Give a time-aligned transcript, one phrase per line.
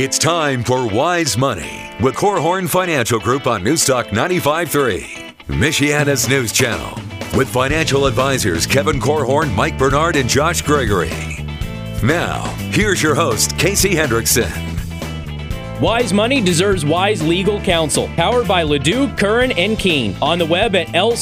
[0.00, 6.94] It's time for Wise Money with Korhorn Financial Group on Newstalk 95.3, Michiana's news channel,
[7.36, 11.10] with financial advisors Kevin Korhorn, Mike Bernard, and Josh Gregory.
[12.00, 14.52] Now, here's your host, Casey Hendrickson.
[15.80, 18.06] Wise Money deserves wise legal counsel.
[18.14, 20.16] Powered by Ledoux, Curran, and Keene.
[20.22, 21.18] On the web at lck-law.com.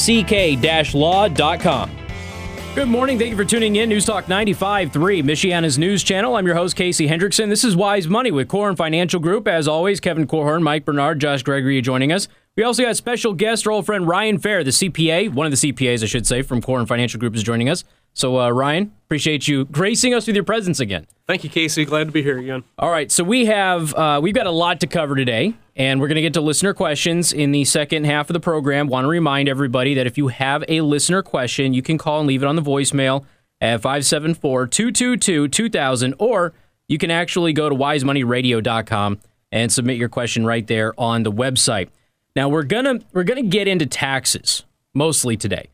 [2.76, 3.18] Good morning.
[3.18, 3.88] Thank you for tuning in.
[3.88, 6.36] News Talk 95.3, Michiana's news channel.
[6.36, 7.48] I'm your host, Casey Hendrickson.
[7.48, 9.48] This is Wise Money with Korhorn Financial Group.
[9.48, 12.28] As always, Kevin Korhorn, Mike Bernard, Josh Gregory joining us.
[12.54, 15.72] We also got special guest, our old friend Ryan Fair, the CPA, one of the
[15.72, 17.82] CPAs, I should say, from Korhorn Financial Group is joining us.
[18.12, 21.06] So, uh, Ryan, appreciate you gracing us with your presence again.
[21.26, 21.86] Thank you, Casey.
[21.86, 22.62] Glad to be here again.
[22.78, 26.08] All right, so we have uh, we've got a lot to cover today, and we're
[26.08, 28.88] going to get to listener questions in the second half of the program.
[28.88, 32.26] Want to remind everybody that if you have a listener question, you can call and
[32.26, 33.26] leave it on the voicemail
[33.60, 36.54] at 574-222-2000, or
[36.88, 39.18] you can actually go to wisemoneyradio.com
[39.52, 41.90] and submit your question right there on the website.
[42.34, 45.68] Now we're gonna we're gonna get into taxes mostly today.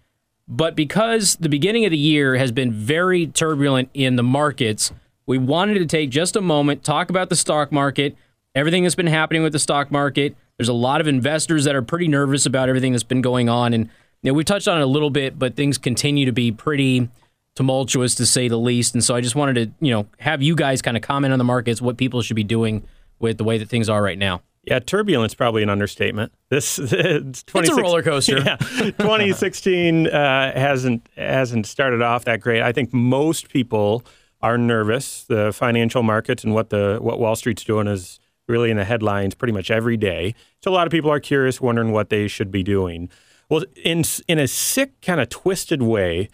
[0.46, 4.92] But because the beginning of the year has been very turbulent in the markets,
[5.26, 8.16] we wanted to take just a moment, talk about the stock market,
[8.54, 10.36] everything that's been happening with the stock market.
[10.58, 13.72] There's a lot of investors that are pretty nervous about everything that's been going on.
[13.72, 13.88] And
[14.22, 17.08] you know, we touched on it a little bit, but things continue to be pretty
[17.54, 18.94] tumultuous to say the least.
[18.94, 21.38] And so I just wanted to, you know, have you guys kind of comment on
[21.38, 22.86] the markets, what people should be doing
[23.18, 24.42] with the way that things are right now.
[24.64, 26.32] Yeah, turbulence probably an understatement.
[26.48, 28.38] This it's, it's a roller coaster.
[28.44, 32.62] Yeah, 2016 uh, hasn't hasn't started off that great.
[32.62, 34.04] I think most people
[34.40, 35.24] are nervous.
[35.24, 39.34] The financial markets and what the what Wall Street's doing is really in the headlines
[39.34, 40.34] pretty much every day.
[40.62, 43.08] So a lot of people are curious, wondering what they should be doing.
[43.48, 46.28] Well, in in a sick kind of twisted way,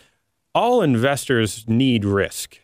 [0.54, 2.60] all investors need risk.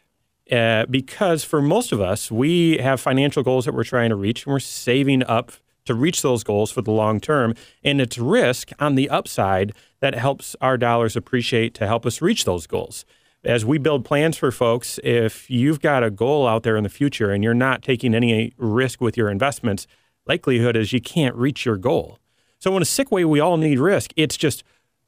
[0.52, 4.44] Uh, because for most of us, we have financial goals that we're trying to reach,
[4.44, 5.52] and we're saving up
[5.86, 7.54] to reach those goals for the long term.
[7.82, 12.44] And it's risk on the upside that helps our dollars appreciate to help us reach
[12.44, 13.04] those goals.
[13.44, 16.88] As we build plans for folks, if you've got a goal out there in the
[16.88, 19.86] future and you're not taking any risk with your investments,
[20.26, 22.18] likelihood is you can't reach your goal.
[22.58, 24.12] So, in a sick way, we all need risk.
[24.16, 24.64] It's just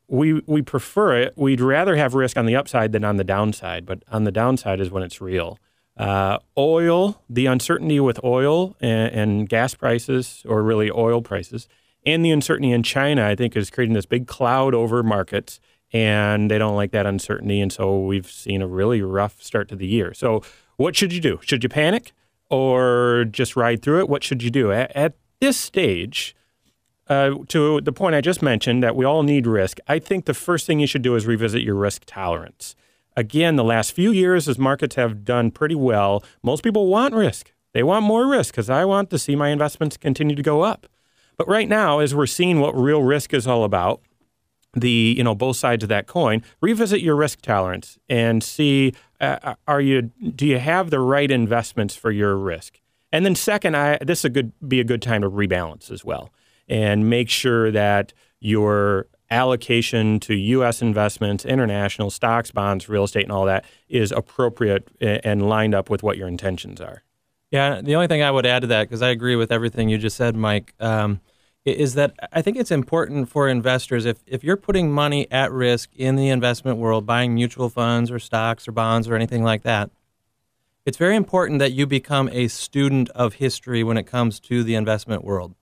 [0.08, 1.32] we we prefer it.
[1.36, 4.80] We'd rather have risk on the upside than on the downside, but on the downside
[4.80, 5.58] is when it's real.
[5.96, 11.69] Uh, oil, the uncertainty with oil and, and, gas prices, or really oil prices,
[12.04, 15.58] and the uncertainty in China, I think, is creating this big cloud over markets,
[15.96, 19.76] and they don't like that uncertainty, and so we've seen a really rough start to
[19.76, 20.12] the year.
[20.14, 20.42] So,
[20.76, 21.38] what should you do?
[21.42, 22.12] Should you panic
[22.50, 24.08] or just ride through it?
[24.08, 26.36] What should you do at, at this stage?
[27.08, 30.34] uh, to the point I just mentioned that we all need risk, I think the
[30.34, 32.74] first thing you should do is revisit your risk tolerance.
[33.16, 37.52] Again, the last few years, as markets have done pretty well, most people want risk.
[37.72, 40.86] They want more risk because I want to see my investments continue to go up.
[41.36, 44.00] But right now, as we're seeing what real risk is all about,
[44.76, 49.54] the you know both sides of that coin, revisit your risk tolerance and see uh,
[49.66, 52.81] are you do you have the right investments for your risk.
[53.12, 56.31] And then second, I, this would good be a good time to rebalance as well
[56.69, 60.82] and make sure that your allocation to U.S.
[60.82, 66.03] investments, international stocks, bonds, real estate, and all that is appropriate and lined up with
[66.03, 67.03] what your intentions are.
[67.50, 69.98] Yeah, the only thing I would add to that, because I agree with everything you
[69.98, 71.20] just said, Mike, um,
[71.66, 75.91] is that I think it's important for investors if, if you're putting money at risk
[75.97, 79.91] in the investment world, buying mutual funds or stocks or bonds or anything like that,
[80.84, 84.76] it's very important that you become a student of history when it comes to the
[84.76, 85.55] investment world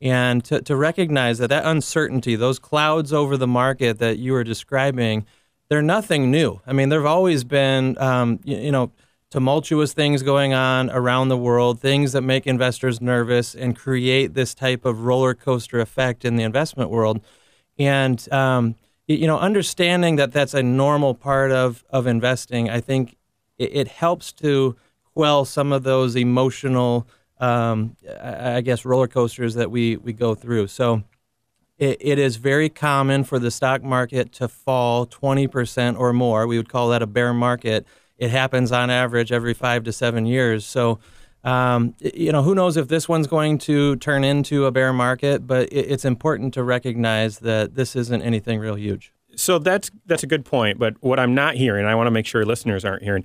[0.00, 4.44] and to, to recognize that that uncertainty, those clouds over the market that you were
[4.44, 5.24] describing,
[5.68, 6.60] they're nothing new.
[6.66, 8.92] I mean, there have always been, um, you, you, know,
[9.34, 14.54] tumultuous things going on around the world, things that make investors nervous and create this
[14.54, 17.20] type of roller coaster effect in the investment world.
[17.76, 18.76] And, um,
[19.08, 23.16] you know, understanding that that's a normal part of, of investing, I think
[23.58, 24.76] it, it helps to
[25.14, 27.08] quell some of those emotional
[27.40, 30.68] um, I, guess, roller coasters that we, we go through.
[30.68, 31.02] So
[31.76, 36.46] it, it is very common for the stock market to fall 20% or more.
[36.46, 37.84] We would call that a bear market.
[38.18, 40.64] It happens on average every five to seven years.
[40.64, 40.98] So,
[41.42, 45.46] um, you know, who knows if this one's going to turn into a bear market,
[45.46, 49.12] but it, it's important to recognize that this isn't anything real huge.
[49.36, 50.78] So that's that's a good point.
[50.78, 53.24] But what I'm not hearing, I want to make sure listeners aren't hearing.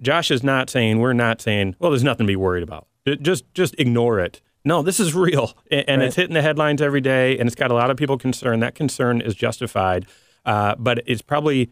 [0.00, 2.86] Josh is not saying we're not saying, well, there's nothing to be worried about.
[3.22, 4.42] Just just ignore it.
[4.64, 6.06] No, this is real, and right.
[6.06, 8.62] it's hitting the headlines every day, and it's got a lot of people concerned.
[8.62, 10.06] That concern is justified,
[10.44, 11.70] uh, but it's probably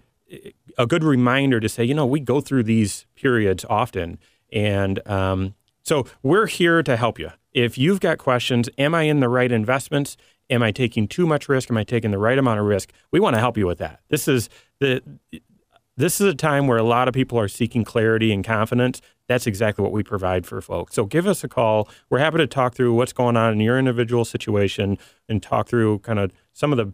[0.79, 4.19] a good reminder to say, you know, we go through these periods often,
[4.53, 5.55] and um,
[5.85, 7.31] So we're here to help you.
[7.53, 10.17] If you've got questions, am I in the right investments?
[10.51, 11.71] Am I taking too much risk?
[11.71, 12.93] Am I taking the right amount of risk?
[13.11, 14.01] We want to help you with that.
[14.09, 14.49] This is
[14.81, 15.03] the
[15.97, 19.01] this is a time where a lot of people are seeking clarity and confidence.
[19.29, 20.95] That's exactly what we provide for folks.
[20.95, 21.89] So give us a call.
[22.11, 24.99] We're happy to talk through what's going on in your individual situation
[25.29, 26.93] and talk through kind of some of the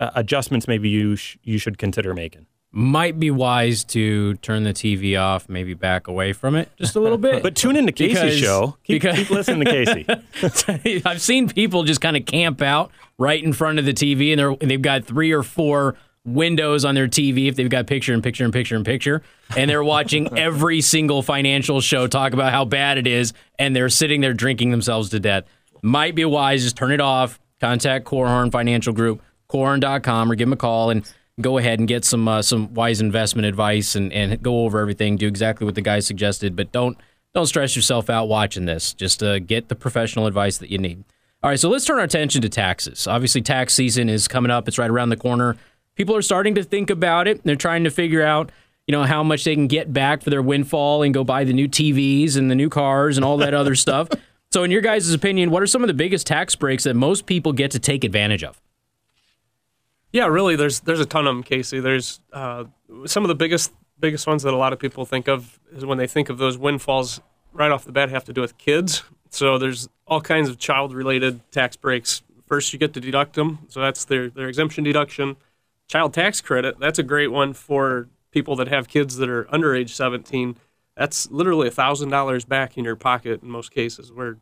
[0.00, 2.46] uh, adjustments maybe you sh- you should consider making.
[2.74, 7.00] Might be wise to turn the TV off, maybe back away from it just a
[7.00, 7.42] little bit.
[7.42, 8.76] But tune in to Casey's Because- show.
[8.84, 9.84] Keep, because- keep listening to
[10.40, 11.02] Casey.
[11.06, 14.38] I've seen people just kind of camp out right in front of the TV, and
[14.38, 18.22] they're they've got three or four windows on their TV if they've got picture and
[18.22, 19.22] picture and picture and picture,
[19.56, 23.88] and they're watching every single financial show talk about how bad it is, and they're
[23.90, 25.44] sitting there drinking themselves to death.
[25.82, 27.38] Might be wise just turn it off.
[27.60, 29.20] Contact Korhorn Financial Group,
[29.50, 31.04] korhorn.com, or give them a call and
[31.40, 35.16] go ahead and get some uh, some wise investment advice and, and go over everything.
[35.16, 36.96] Do exactly what the guy suggested, but don't
[37.34, 38.92] don't stress yourself out watching this.
[38.92, 41.04] Just uh, get the professional advice that you need.
[41.42, 43.06] All right, so let's turn our attention to taxes.
[43.06, 44.68] Obviously, tax season is coming up.
[44.68, 45.56] It's right around the corner.
[45.96, 47.42] People are starting to think about it.
[47.42, 48.52] They're trying to figure out,
[48.86, 51.52] you know, how much they can get back for their windfall and go buy the
[51.52, 54.08] new TVs and the new cars and all that other stuff.
[54.52, 57.26] So, in your guys' opinion, what are some of the biggest tax breaks that most
[57.26, 58.60] people get to take advantage of?
[60.12, 60.56] Yeah, really.
[60.56, 61.80] There's there's a ton of them, Casey.
[61.80, 62.64] There's uh,
[63.06, 65.96] some of the biggest biggest ones that a lot of people think of is when
[65.96, 67.20] they think of those windfalls
[67.52, 69.04] right off the bat have to do with kids.
[69.30, 72.22] So there's all kinds of child related tax breaks.
[72.46, 75.36] First, you get to deduct them, so that's their their exemption deduction.
[75.88, 76.78] Child tax credit.
[76.78, 80.56] That's a great one for people that have kids that are under age 17.
[80.96, 84.36] That's literally thousand dollars back in your pocket in most cases, where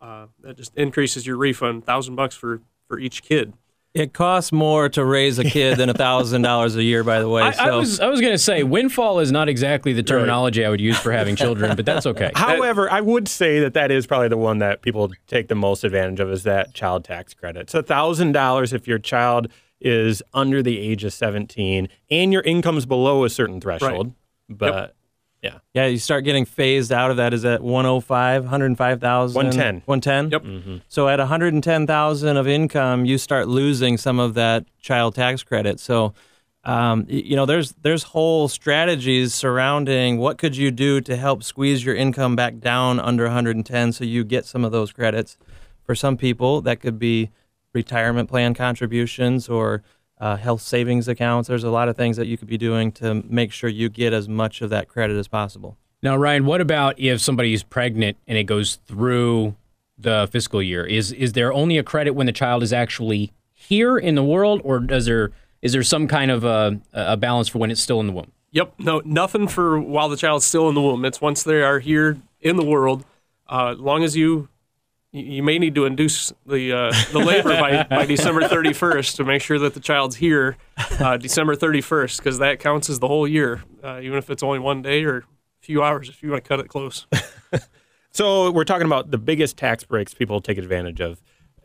[0.00, 3.52] uh, that just increases your refund, thousand bucks for for each kid.
[3.94, 7.04] It costs more to raise a kid than a thousand dollars a year.
[7.04, 9.50] By the way, I, so I was I was going to say windfall is not
[9.50, 12.30] exactly the terminology I would use for having children, but that's okay.
[12.34, 15.84] However, I would say that that is probably the one that people take the most
[15.84, 17.74] advantage of is that child tax credit.
[17.74, 19.48] It's thousand dollars if your child
[19.78, 24.14] is under the age of seventeen and your income's below a certain threshold.
[24.48, 24.94] But
[25.42, 27.34] yeah, yeah, you start getting phased out of that.
[27.34, 29.34] Is at 105, 105,000?
[29.34, 29.82] 110.
[29.86, 30.30] 110?
[30.30, 30.82] Yep.
[30.88, 35.80] So at 110,000 of income, you start losing some of that child tax credit.
[35.80, 36.14] So,
[36.62, 41.84] um, you know, there's there's whole strategies surrounding what could you do to help squeeze
[41.84, 45.36] your income back down under 110 so you get some of those credits.
[45.82, 47.30] For some people, that could be
[47.74, 49.82] retirement plan contributions or
[50.22, 51.48] uh, health savings accounts.
[51.48, 54.12] There's a lot of things that you could be doing to make sure you get
[54.12, 55.76] as much of that credit as possible.
[56.00, 59.56] Now, Ryan, what about if somebody's pregnant and it goes through
[59.98, 60.86] the fiscal year?
[60.86, 64.60] Is is there only a credit when the child is actually here in the world,
[64.62, 67.98] or does there is there some kind of a, a balance for when it's still
[67.98, 68.30] in the womb?
[68.52, 68.74] Yep.
[68.78, 71.04] No, nothing for while the child's still in the womb.
[71.04, 73.04] It's once they are here in the world.
[73.48, 74.48] Uh, as long as you,
[75.12, 79.42] you may need to induce the uh, the labor by, by December 31st to make
[79.42, 80.56] sure that the child's here
[80.98, 84.58] uh, December 31st because that counts as the whole year, uh, even if it's only
[84.58, 85.24] one day or a
[85.60, 87.06] few hours if you want to cut it close.
[88.14, 91.22] So we're talking about the biggest tax breaks people take advantage of.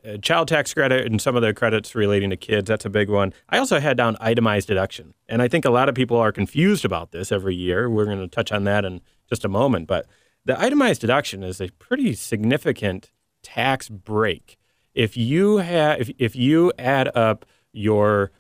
[0.07, 3.09] Uh, child tax credit and some of the credits relating to kids, that's a big
[3.09, 3.33] one.
[3.49, 5.13] I also had down itemized deduction.
[5.27, 7.89] And I think a lot of people are confused about this every year.
[7.89, 9.87] We're going to touch on that in just a moment.
[9.87, 10.05] But
[10.45, 13.11] the itemized deduction is a pretty significant
[13.47, 14.57] tax break.
[14.93, 18.31] If you have, if, if you add up your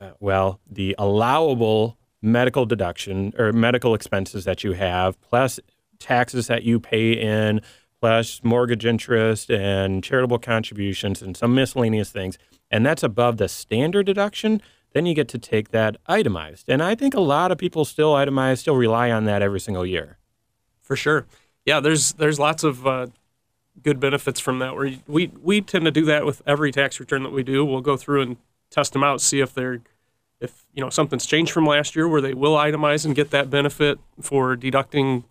[0.00, 5.58] uh, well, the allowable medical deduction or medical expenses that you have, plus
[5.98, 7.60] taxes that you pay in,
[8.00, 12.38] plus mortgage interest and charitable contributions and some miscellaneous things,
[12.70, 16.68] and that's above the standard deduction, then you get to take that itemized.
[16.68, 19.84] And I think a lot of people still itemize, still rely on that every single
[19.84, 20.18] year.
[20.80, 21.26] For sure.
[21.66, 23.08] Yeah, there's there's lots of uh,
[23.82, 24.74] good benefits from that.
[24.74, 27.64] Where we we tend to do that with every tax return that we do.
[27.64, 28.36] We'll go through and
[28.70, 29.80] test them out, see if they're
[30.40, 33.50] if you know something's changed from last year, where they will itemize and get that
[33.50, 35.24] benefit for deducting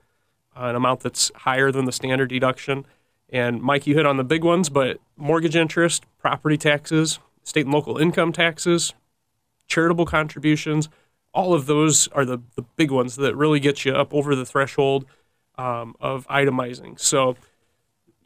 [0.55, 2.85] uh, an amount that's higher than the standard deduction.
[3.29, 7.73] And Mike, you hit on the big ones, but mortgage interest, property taxes, state and
[7.73, 8.93] local income taxes,
[9.67, 10.89] charitable contributions,
[11.33, 14.45] all of those are the, the big ones that really get you up over the
[14.45, 15.05] threshold
[15.57, 16.99] um, of itemizing.
[16.99, 17.35] So,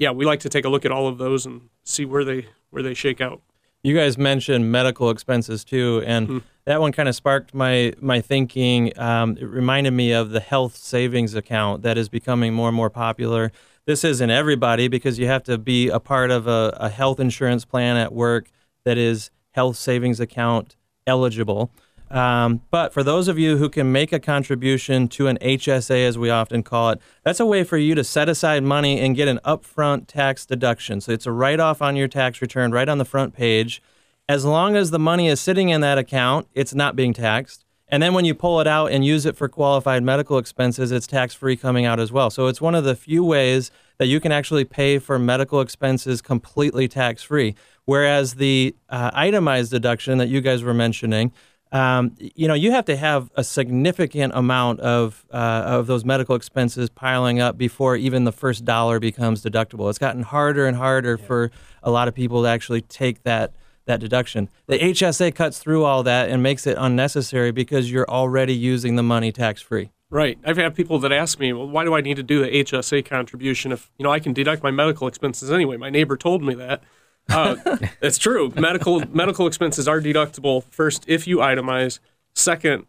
[0.01, 2.48] yeah, we like to take a look at all of those and see where they
[2.72, 3.39] where they shake out.
[3.84, 8.98] You guys mentioned medical expenses too, and that one kind of sparked my my thinking.
[9.00, 12.89] Um, it reminded me of the health savings account that is becoming more and more
[12.89, 13.51] popular.
[13.86, 17.63] This isn't everybody because you have to be a part of a, a health insurance
[17.63, 18.50] plan at work
[18.86, 21.72] that is health savings account eligible.
[22.11, 26.17] Um, but for those of you who can make a contribution to an HSA, as
[26.17, 29.29] we often call it, that's a way for you to set aside money and get
[29.29, 30.99] an upfront tax deduction.
[30.99, 33.81] So it's a write off on your tax return right on the front page.
[34.27, 37.63] As long as the money is sitting in that account, it's not being taxed.
[37.87, 41.05] And then when you pull it out and use it for qualified medical expenses, it's
[41.05, 42.29] tax free coming out as well.
[42.29, 46.21] So it's one of the few ways that you can actually pay for medical expenses
[46.21, 47.55] completely tax free.
[47.83, 51.33] Whereas the uh, itemized deduction that you guys were mentioning,
[51.71, 56.35] um, you know, you have to have a significant amount of uh, of those medical
[56.35, 59.89] expenses piling up before even the first dollar becomes deductible.
[59.89, 61.25] It's gotten harder and harder yeah.
[61.25, 61.51] for
[61.81, 63.53] a lot of people to actually take that
[63.85, 64.49] that deduction.
[64.67, 69.03] The HSA cuts through all that and makes it unnecessary because you're already using the
[69.03, 69.91] money tax free.
[70.09, 70.37] Right.
[70.43, 73.01] I've had people that ask me, "Well, why do I need to do the HSA
[73.05, 76.53] contribution if you know I can deduct my medical expenses anyway?" My neighbor told me
[76.55, 76.83] that.
[77.29, 77.55] Uh,
[78.01, 78.51] it's true.
[78.55, 81.99] Medical medical expenses are deductible first if you itemize.
[82.33, 82.85] Second,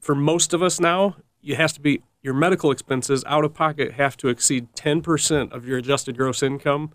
[0.00, 3.92] for most of us now, it has to be your medical expenses out of pocket
[3.92, 6.92] have to exceed 10% of your adjusted gross income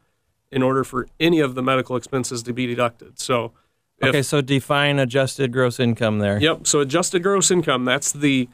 [0.51, 3.19] in order for any of the medical expenses to be deducted.
[3.19, 3.51] So
[3.99, 6.39] if, Okay, so define adjusted gross income there.
[6.39, 8.47] Yep, so adjusted gross income, that's the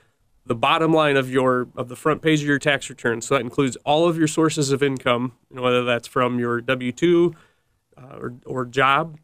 [0.46, 3.22] the bottom line of your of the front page of your tax return.
[3.22, 7.34] So that includes all of your sources of income, whether that's from your W2,
[7.98, 9.18] uh, or, or job.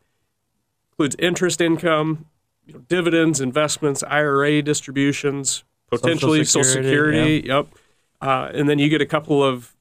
[0.92, 2.26] Includes interest income,
[2.66, 6.88] you know, dividends, investments, IRA distributions, potentially Social Security.
[6.90, 7.56] Social Security yeah.
[7.56, 7.68] Yep.
[8.22, 9.76] Uh, and then you get a couple of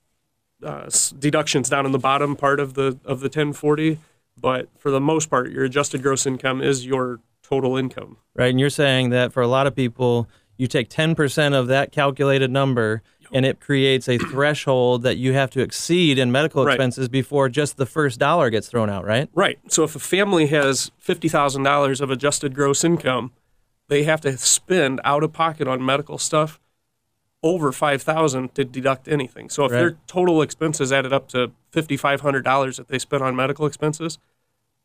[0.63, 3.99] uh, deductions down in the bottom part of the of the 1040.
[4.41, 8.19] But for the most part, your adjusted gross income is your total income.
[8.37, 11.93] Right, and you're saying that for a lot of people, you take 10% of that
[11.93, 13.03] calculated number
[13.33, 16.75] and it creates a threshold that you have to exceed in medical right.
[16.75, 19.29] expenses before just the first dollar gets thrown out, right?
[19.35, 19.59] Right.
[19.69, 23.33] So if a family has $50,000 of adjusted gross income,
[23.89, 26.61] they have to spend out of pocket on medical stuff
[27.43, 29.49] over 5000 to deduct anything.
[29.49, 29.79] So if right.
[29.79, 34.19] their total expenses added up to $5500 that they spent on medical expenses,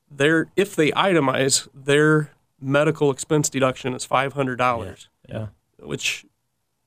[0.10, 2.32] their if they itemize their
[2.62, 5.08] medical expense deduction is $500.
[5.28, 5.36] Yeah.
[5.36, 5.48] yeah.
[5.80, 6.26] Which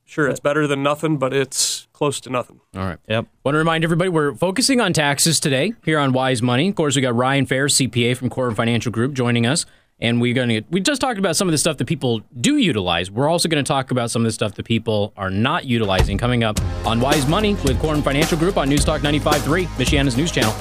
[0.07, 2.61] Sure, it's better than nothing, but it's close to nothing.
[2.73, 2.97] All right.
[3.09, 3.27] Yep.
[3.43, 6.69] Want to remind everybody we're focusing on taxes today here on Wise Money.
[6.69, 9.65] Of course, we got Ryan Fair, CPA from Core Financial Group, joining us,
[9.99, 12.55] and we're going to we just talked about some of the stuff that people do
[12.55, 13.11] utilize.
[13.11, 16.17] We're also going to talk about some of the stuff that people are not utilizing
[16.17, 20.55] coming up on Wise Money with Core Financial Group on Newstalk 95.3, Michiana's news channel.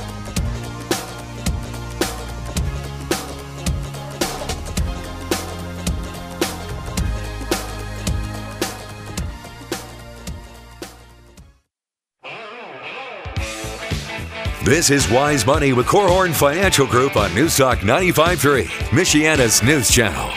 [14.67, 20.29] This is Wise Money with Korhorn Financial Group on Newstalk 95.3, Michiana's news channel.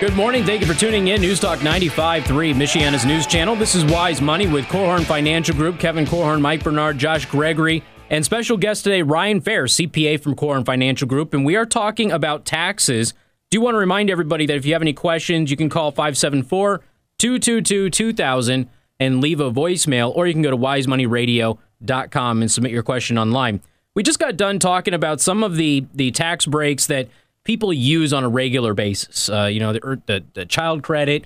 [0.00, 0.46] Good morning.
[0.46, 1.20] Thank you for tuning in.
[1.20, 3.54] Newstalk 95.3, Michiana's news channel.
[3.54, 5.78] This is Wise Money with Korhorn Financial Group.
[5.78, 10.64] Kevin Korhorn, Mike Bernard, Josh Gregory, and special guest today, Ryan Fair, CPA from Korhorn
[10.64, 11.34] Financial Group.
[11.34, 13.12] And we are talking about taxes.
[13.50, 15.90] Do you want to remind everybody that if you have any questions, you can call
[15.90, 16.82] 574
[17.18, 21.58] 222 2000 and leave a voicemail, or you can go to wisemoneyradio.com
[22.10, 23.60] com and submit your question online.
[23.94, 27.08] We just got done talking about some of the the tax breaks that
[27.44, 29.28] people use on a regular basis.
[29.28, 31.24] Uh, you know, the, the, the child credit,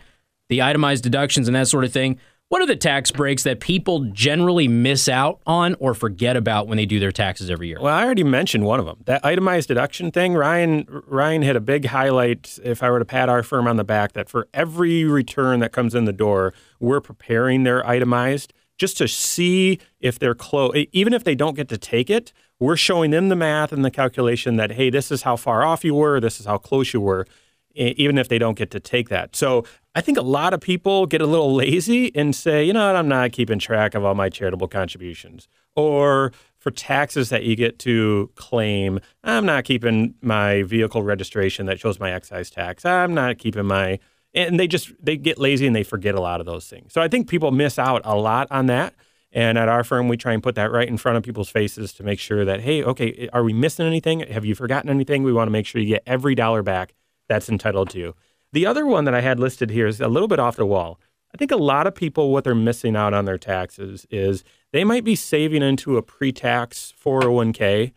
[0.48, 2.18] the itemized deductions, and that sort of thing.
[2.50, 6.78] What are the tax breaks that people generally miss out on or forget about when
[6.78, 7.78] they do their taxes every year?
[7.80, 8.98] Well, I already mentioned one of them.
[9.04, 10.34] That itemized deduction thing.
[10.34, 12.58] Ryan Ryan hit a big highlight.
[12.64, 15.70] If I were to pat our firm on the back, that for every return that
[15.70, 20.74] comes in the door, we're preparing their itemized just to see if they're close.
[20.90, 23.90] Even if they don't get to take it, we're showing them the math and the
[23.90, 27.00] calculation that, hey, this is how far off you were, this is how close you
[27.00, 27.26] were,
[27.74, 29.36] even if they don't get to take that.
[29.36, 32.86] So I think a lot of people get a little lazy and say, you know
[32.86, 35.46] what, I'm not keeping track of all my charitable contributions.
[35.76, 41.78] Or for taxes that you get to claim, I'm not keeping my vehicle registration that
[41.78, 42.86] shows my excise tax.
[42.86, 43.98] I'm not keeping my
[44.34, 46.92] and they just they get lazy and they forget a lot of those things.
[46.92, 48.94] So I think people miss out a lot on that.
[49.32, 51.92] And at our firm, we try and put that right in front of people's faces
[51.94, 54.20] to make sure that, hey, okay, are we missing anything?
[54.20, 55.22] Have you forgotten anything?
[55.22, 56.94] We want to make sure you get every dollar back
[57.28, 58.14] that's entitled to you.
[58.52, 60.98] The other one that I had listed here is a little bit off the wall.
[61.32, 64.82] I think a lot of people, what they're missing out on their taxes is they
[64.82, 67.92] might be saving into a pre tax 401k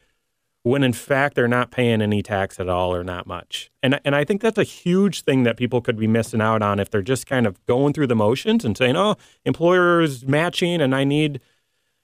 [0.64, 3.70] when in fact they're not paying any tax at all or not much.
[3.82, 6.80] And and I think that's a huge thing that people could be missing out on
[6.80, 9.16] if they're just kind of going through the motions and saying, "Oh,
[9.46, 11.40] employer is matching and I need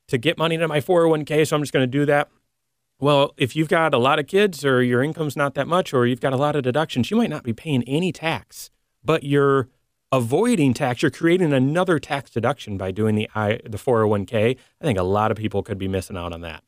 [0.08, 2.30] to get money into my 401k, so I'm just going to do that."
[3.01, 6.06] Well, if you've got a lot of kids or your income's not that much or
[6.06, 8.70] you've got a lot of deductions, you might not be paying any tax
[9.04, 9.70] but you're
[10.12, 11.01] avoiding tax.
[11.01, 14.58] You're creating another tax deduction by doing the I, the 401k.
[14.82, 16.63] I think a lot of people could be missing out on that.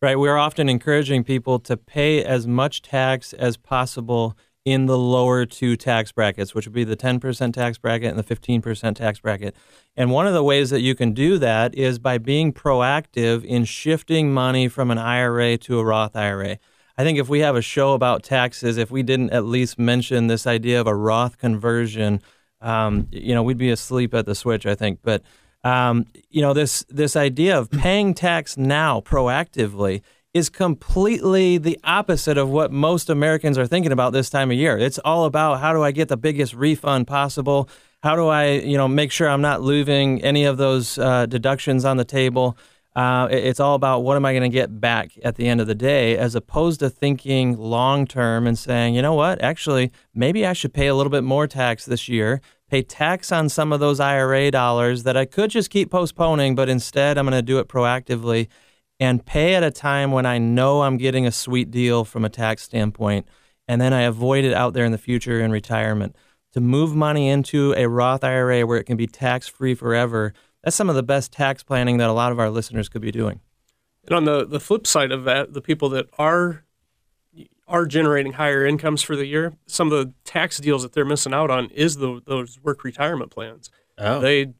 [0.00, 0.16] Right.
[0.16, 5.76] We're often encouraging people to pay as much tax as possible in the lower two
[5.76, 9.56] tax brackets, which would be the 10% tax bracket and the 15% tax bracket.
[9.96, 13.64] And one of the ways that you can do that is by being proactive in
[13.64, 16.58] shifting money from an IRA to a Roth IRA.
[16.96, 20.28] I think if we have a show about taxes, if we didn't at least mention
[20.28, 22.20] this idea of a Roth conversion,
[22.60, 25.00] um, you know, we'd be asleep at the switch, I think.
[25.02, 25.22] But
[25.64, 30.02] um, you know, this this idea of paying tax now proactively
[30.34, 34.78] is completely the opposite of what most Americans are thinking about this time of year.
[34.78, 37.68] It's all about how do I get the biggest refund possible?
[38.02, 41.84] How do I, you know, make sure I'm not leaving any of those uh, deductions
[41.84, 42.56] on the table?
[42.94, 45.66] Uh, it's all about what am I going to get back at the end of
[45.66, 50.44] the day, as opposed to thinking long term and saying, you know what, actually, maybe
[50.46, 53.80] I should pay a little bit more tax this year pay tax on some of
[53.80, 57.58] those IRA dollars that I could just keep postponing, but instead I'm going to do
[57.58, 58.48] it proactively
[59.00, 62.28] and pay at a time when I know I'm getting a sweet deal from a
[62.28, 63.26] tax standpoint.
[63.66, 66.16] And then I avoid it out there in the future in retirement.
[66.52, 70.32] To move money into a Roth IRA where it can be tax free forever,
[70.64, 73.10] that's some of the best tax planning that a lot of our listeners could be
[73.10, 73.40] doing.
[74.06, 76.64] And on the, the flip side of that, the people that are
[77.68, 81.34] are generating higher incomes for the year, some of the tax deals that they're missing
[81.34, 83.70] out on is the, those work retirement plans.
[83.98, 84.20] Oh.
[84.20, 84.54] They, you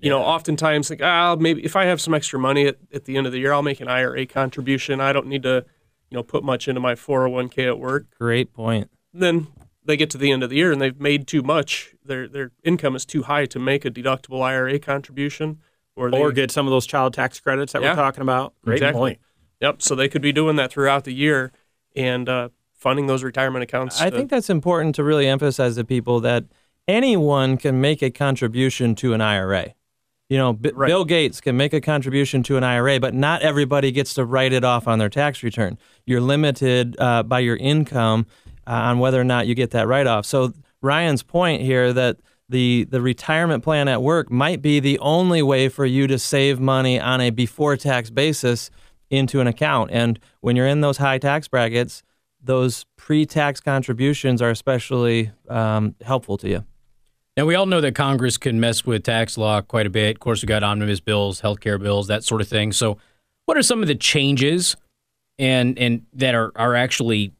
[0.00, 0.10] yeah.
[0.10, 3.26] know, oftentimes think, ah, maybe if I have some extra money at, at the end
[3.26, 5.00] of the year, I'll make an IRA contribution.
[5.00, 5.64] I don't need to,
[6.10, 8.06] you know, put much into my 401k at work.
[8.18, 8.90] Great point.
[9.12, 9.48] Then
[9.84, 11.94] they get to the end of the year and they've made too much.
[12.04, 15.60] Their their income is too high to make a deductible IRA contribution,
[15.96, 18.54] or they, or get some of those child tax credits that yeah, we're talking about.
[18.62, 19.00] Great exactly.
[19.00, 19.18] point.
[19.60, 19.82] Yep.
[19.82, 21.52] So they could be doing that throughout the year
[21.94, 24.00] and uh, funding those retirement accounts.
[24.00, 26.44] I think that's important to really emphasize to people that
[26.86, 29.74] anyone can make a contribution to an IRA.
[30.28, 30.88] You know, B- right.
[30.88, 34.52] Bill Gates can make a contribution to an IRA, but not everybody gets to write
[34.52, 35.78] it off on their tax return.
[36.06, 38.26] You're limited uh, by your income
[38.66, 40.24] uh, on whether or not you get that write off.
[40.24, 45.42] So Ryan's point here that the the retirement plan at work might be the only
[45.42, 48.70] way for you to save money on a before tax basis
[49.16, 49.90] into an account.
[49.92, 52.02] And when you're in those high tax brackets,
[52.42, 56.64] those pre-tax contributions are especially um, helpful to you.
[57.36, 60.16] Now we all know that Congress can mess with tax law quite a bit.
[60.16, 62.70] Of course, we've got omnibus bills, healthcare bills, that sort of thing.
[62.70, 62.98] So,
[63.46, 64.76] what are some of the changes
[65.38, 67.32] and and that are are actually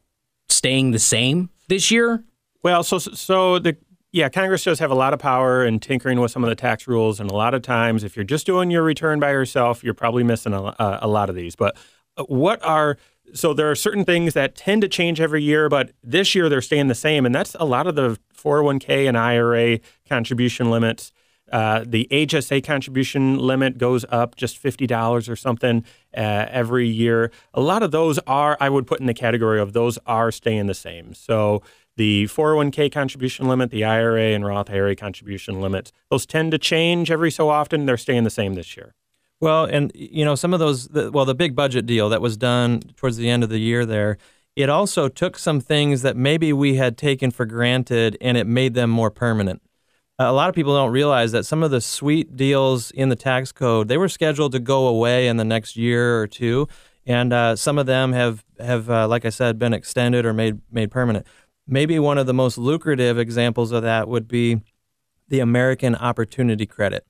[0.49, 2.23] staying the same this year?
[2.61, 3.77] Well, so so the
[4.15, 6.87] yeah, Congress does have a lot of power in tinkering with some of the tax
[6.87, 9.93] rules, and a lot of times, if you're just doing your return by yourself, you're
[9.93, 11.53] probably missing a, a lot of these.
[11.53, 11.75] But
[12.15, 12.97] uh, what are
[13.33, 16.61] so there are certain things that tend to change every year, but this year they're
[16.61, 21.11] staying the same, and that's a lot of the 401k and IRA contribution limits.
[21.51, 25.83] Uh, the HSA contribution limit goes up just $50 or something
[26.15, 27.31] uh, every year.
[27.53, 30.67] A lot of those are, I would put in the category of those are staying
[30.67, 31.13] the same.
[31.13, 31.61] So
[31.97, 37.09] the 401k contribution limit, the IRA and Roth IRA contribution limits, those tend to change
[37.09, 37.85] every so often.
[37.85, 38.93] They're staying the same this year.
[39.39, 42.81] Well, and you know, some of those, well, the big budget deal that was done
[42.95, 44.17] towards the end of the year there,
[44.55, 48.73] it also took some things that maybe we had taken for granted and it made
[48.73, 49.61] them more permanent.
[50.17, 53.51] A lot of people don't realize that some of the sweet deals in the tax
[53.51, 56.69] code, they were scheduled to go away in the next year or two.
[57.05, 60.61] And uh, some of them have, have uh, like I said, been extended or made,
[60.71, 61.27] made permanent.
[61.67, 64.61] Maybe one of the most lucrative examples of that would be
[65.27, 67.05] the American Opportunity Credit.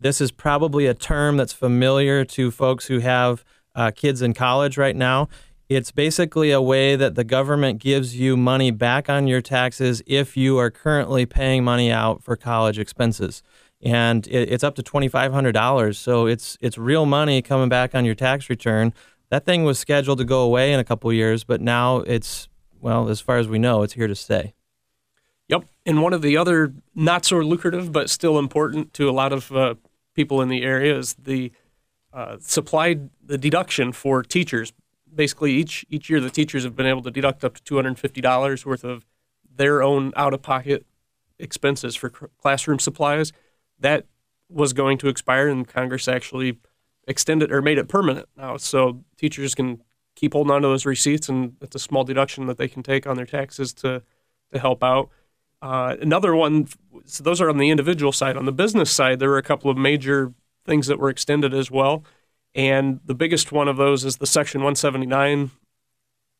[0.00, 3.44] This is probably a term that's familiar to folks who have
[3.74, 5.28] uh, kids in college right now.
[5.68, 10.36] It's basically a way that the government gives you money back on your taxes if
[10.36, 13.42] you are currently paying money out for college expenses.
[13.82, 15.96] And it, it's up to $2,500.
[15.96, 18.94] So it's, it's real money coming back on your tax return.
[19.30, 22.48] That thing was scheduled to go away in a couple years, but now it's
[22.80, 24.54] well, as far as we know, it's here to stay.
[25.48, 25.64] Yep.
[25.86, 29.50] And one of the other not so lucrative, but still important to a lot of
[29.52, 29.74] uh,
[30.14, 31.52] people in the area is the
[32.12, 34.72] uh, supply, the deduction for teachers.
[35.14, 37.88] Basically, each each year the teachers have been able to deduct up to two hundred
[37.88, 39.06] and fifty dollars worth of
[39.56, 40.84] their own out of pocket
[41.38, 43.32] expenses for classroom supplies.
[43.80, 44.06] That
[44.48, 46.58] was going to expire, and Congress actually
[47.06, 49.82] extended or made it permanent now, so teachers can
[50.18, 53.06] keep holding on to those receipts, and it's a small deduction that they can take
[53.06, 54.02] on their taxes to
[54.52, 55.10] to help out.
[55.60, 56.66] Uh, another one,
[57.04, 58.36] so those are on the individual side.
[58.36, 60.32] On the business side, there were a couple of major
[60.64, 62.04] things that were extended as well,
[62.54, 65.50] and the biggest one of those is the Section 179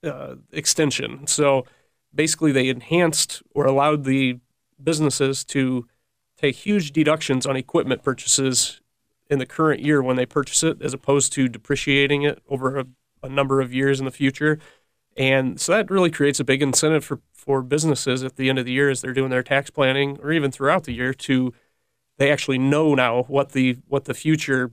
[0.05, 1.27] uh, extension.
[1.27, 1.67] So
[2.14, 4.38] basically, they enhanced or allowed the
[4.83, 5.87] businesses to
[6.37, 8.81] take huge deductions on equipment purchases
[9.29, 12.87] in the current year when they purchase it, as opposed to depreciating it over a,
[13.22, 14.59] a number of years in the future.
[15.16, 18.64] And so that really creates a big incentive for, for businesses at the end of
[18.64, 21.52] the year as they're doing their tax planning or even throughout the year to
[22.18, 24.72] they actually know now what the what the future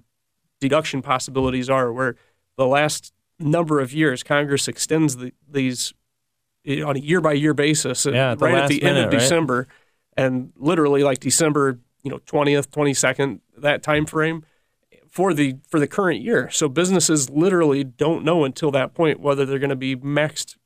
[0.59, 2.15] deduction possibilities are where
[2.57, 5.93] the last number of years Congress extends the, these
[6.65, 9.07] eh, on a year by year basis Yeah, at the right at the end minute,
[9.07, 9.19] of right?
[9.19, 9.67] December
[10.17, 14.45] and literally like December you know 20th 22nd that time frame
[15.15, 19.45] for the for the current year so businesses literally don't know until that point whether
[19.45, 20.57] they're going to be maxed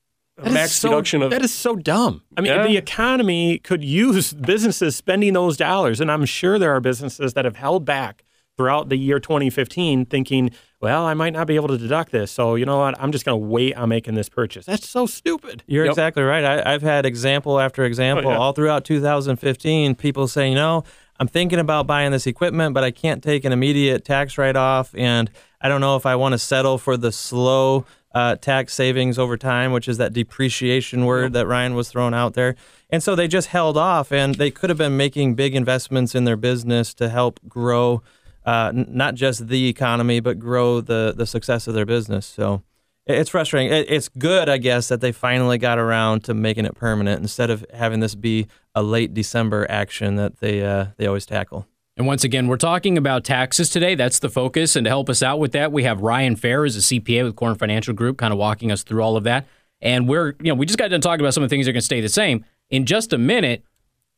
[0.41, 2.21] a max so, deduction of that is so dumb.
[2.37, 2.65] I mean, Yeah.
[2.65, 7.43] the economy could use businesses spending those dollars, and I'm sure there are businesses that
[7.43, 8.23] have held back
[8.55, 12.55] throughout the year 2015, thinking, "Well, I might not be able to deduct this, so
[12.55, 12.95] you know what?
[13.01, 15.61] I'm just going to wait on making this purchase." That's so stupid.
[15.67, 15.91] You're Yep.
[15.91, 16.45] exactly right.
[16.45, 18.37] I, I've had example after example Oh, yeah.
[18.37, 19.95] all throughout 2015.
[19.95, 20.85] People saying, "No,
[21.19, 25.29] I'm thinking about buying this equipment, but I can't take an immediate tax write-off, and
[25.59, 29.35] I don't know if I want to settle for the slow uh, tax savings over
[29.35, 32.55] time, which is that depreciation word that Ryan was throwing out there."
[32.89, 36.23] And so they just held off, and they could have been making big investments in
[36.23, 38.01] their business to help grow.
[38.45, 42.25] Uh, n- not just the economy, but grow the, the success of their business.
[42.25, 42.63] So
[43.09, 43.71] It's frustrating.
[43.71, 47.65] It's good, I guess, that they finally got around to making it permanent instead of
[47.73, 48.45] having this be
[48.75, 51.65] a late December action that they uh, they always tackle.
[51.97, 53.95] And once again, we're talking about taxes today.
[53.95, 54.75] That's the focus.
[54.75, 57.35] And to help us out with that, we have Ryan Fair as a CPA with
[57.35, 59.47] Corn Financial Group, kind of walking us through all of that.
[59.81, 61.71] And we're, you know, we just got done talking about some of the things that
[61.71, 62.45] are going to stay the same.
[62.69, 63.63] In just a minute,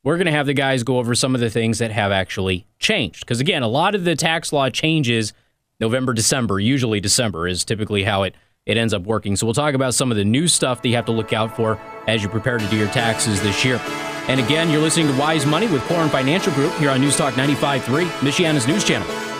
[0.03, 2.67] we're going to have the guys go over some of the things that have actually
[2.77, 3.21] changed.
[3.21, 5.33] Because again, a lot of the tax law changes
[5.79, 6.59] November, December.
[6.59, 8.35] Usually December is typically how it
[8.71, 9.35] it ends up working.
[9.35, 11.55] So we'll talk about some of the new stuff that you have to look out
[11.55, 13.79] for as you prepare to do your taxes this year.
[14.27, 17.33] And again, you're listening to Wise Money with Corn Financial Group here on News Talk
[17.33, 19.30] 95.3, Michiana's news channel.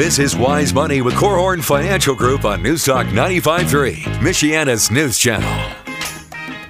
[0.00, 5.76] This is Wise Money with Korhorn Financial Group on News Talk 95.3, Michiana's news channel.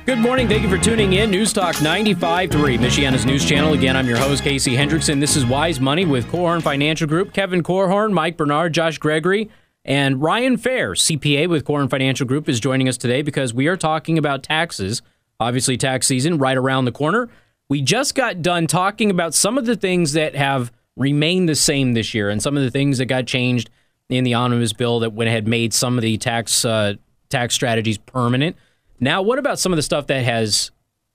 [0.04, 0.48] Good morning.
[0.48, 1.30] Thank you for tuning in.
[1.30, 3.74] News Talk 95.3, Michiana's news channel.
[3.74, 5.20] Again, I'm your host, Casey Hendrickson.
[5.20, 7.32] This is Wise Money with Korhorn Financial Group.
[7.32, 9.48] Kevin Korhorn, Mike Bernard, Josh Gregory,
[9.84, 13.76] and Ryan Fair, CPA with Korhorn Financial Group, is joining us today because we are
[13.76, 15.02] talking about taxes.
[15.38, 17.28] Obviously, tax season right around the corner.
[17.68, 21.94] We just got done talking about some of the things that have remained the same
[21.94, 23.70] this year and some of the things that got changed
[24.08, 26.94] in the omnibus bill that went ahead made some of the tax uh,
[27.28, 28.56] tax strategies permanent.
[28.98, 30.70] Now, what about some of the stuff that has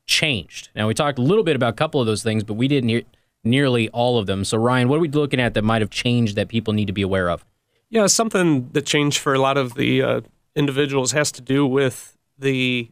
[0.07, 0.69] changed?
[0.75, 2.89] Now, we talked a little bit about a couple of those things, but we didn't
[2.89, 3.03] hear
[3.43, 4.43] nearly all of them.
[4.43, 6.93] So, Ryan, what are we looking at that might have changed that people need to
[6.93, 7.45] be aware of?
[7.89, 10.21] Yeah, something that changed for a lot of the uh,
[10.55, 12.89] individuals has to do with the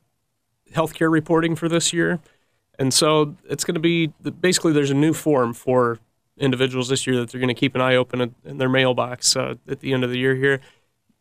[0.71, 2.19] healthcare reporting for this year.
[2.77, 4.07] And so it's going to be
[4.41, 5.99] basically there's a new form for
[6.37, 9.55] individuals this year that they're going to keep an eye open in, their mailbox uh,
[9.67, 10.59] at the end of the year here.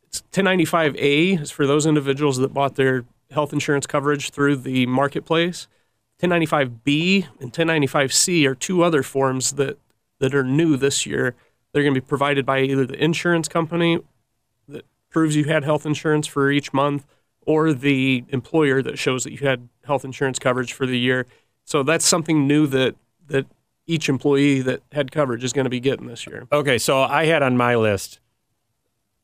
[0.05, 5.69] It's 1095A is for those individuals that bought their health insurance coverage through the marketplace.
[6.21, 9.79] 1095B and 1095C are two other forms that,
[10.19, 11.35] that are new this year.
[11.73, 13.99] They're going to be provided by either the insurance company
[14.69, 17.07] that proves you had health insurance for each month
[17.45, 21.27] or the employer that shows that you had health insurance coverage for the year.
[21.65, 22.95] So that's something new that
[23.29, 23.47] that
[23.87, 26.47] each employee that had coverage is going to be getting this year.
[26.53, 28.21] Okay, so I had on my list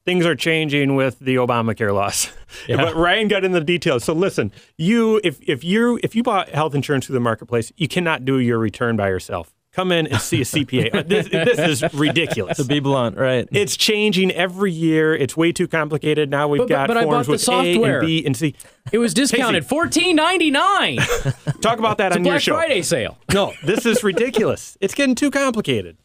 [0.09, 2.33] things are changing with the Obamacare laws.
[2.67, 4.05] but Ryan got in the details.
[4.05, 7.89] So listen, you if if you if you bought health insurance through the marketplace, you
[7.89, 9.55] cannot do your return by yourself.
[9.73, 10.95] Come in and see a CPA.
[10.95, 12.57] Uh, this, this is ridiculous.
[12.57, 13.47] To be blunt, right?
[13.53, 15.15] It's changing every year.
[15.15, 16.31] It's way too complicated.
[16.31, 17.99] Now we've But- but- got but I bought forms the with A software.
[17.99, 18.55] and B and C.
[18.93, 20.97] It was discounted fourteen ninety nine.
[21.61, 22.55] Talk about that on your Black show.
[22.55, 23.19] Friday sale.
[23.33, 24.77] No, this is ridiculous.
[24.81, 25.99] it's getting too complicated.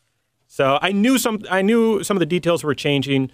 [0.48, 1.40] So I knew some.
[1.50, 3.32] I knew some of the details were changing.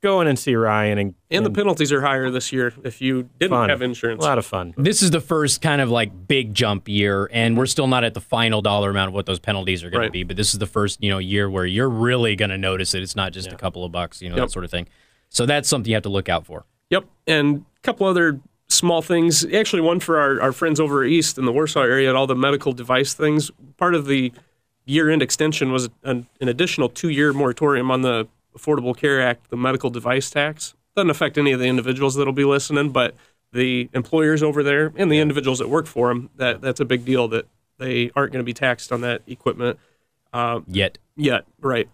[0.00, 3.28] Go in and see Ryan and, And the penalties are higher this year if you
[3.40, 3.68] didn't fun.
[3.68, 4.22] have insurance.
[4.22, 4.72] A lot of fun.
[4.76, 8.14] This is the first kind of like big jump year, and we're still not at
[8.14, 10.06] the final dollar amount of what those penalties are going Right.
[10.06, 10.22] to be.
[10.22, 13.02] But this is the first you know year where you're really going to notice it.
[13.02, 14.46] It's not just a couple of bucks, you know Yep.
[14.46, 14.86] that sort of thing.
[15.30, 16.64] So that's something you have to look out for.
[16.90, 17.04] Yep.
[17.26, 19.44] And a couple other small things.
[19.52, 22.36] Actually, one for our, our friends over east in the Warsaw area at all the
[22.36, 23.50] medical device things.
[23.78, 24.32] Part of the
[24.86, 29.50] year end extension was an, an additional two year moratorium on the Affordable Care Act,
[29.50, 30.74] the medical device tax.
[30.96, 33.14] Doesn't affect any of the individuals that'll be listening, but
[33.52, 37.04] the employers over there and the individuals that work for them, that, that's a big
[37.04, 37.46] deal that
[37.78, 39.78] they aren't going to be taxed on that equipment.
[40.66, 41.44] Yet yet.
[41.60, 41.88] Right.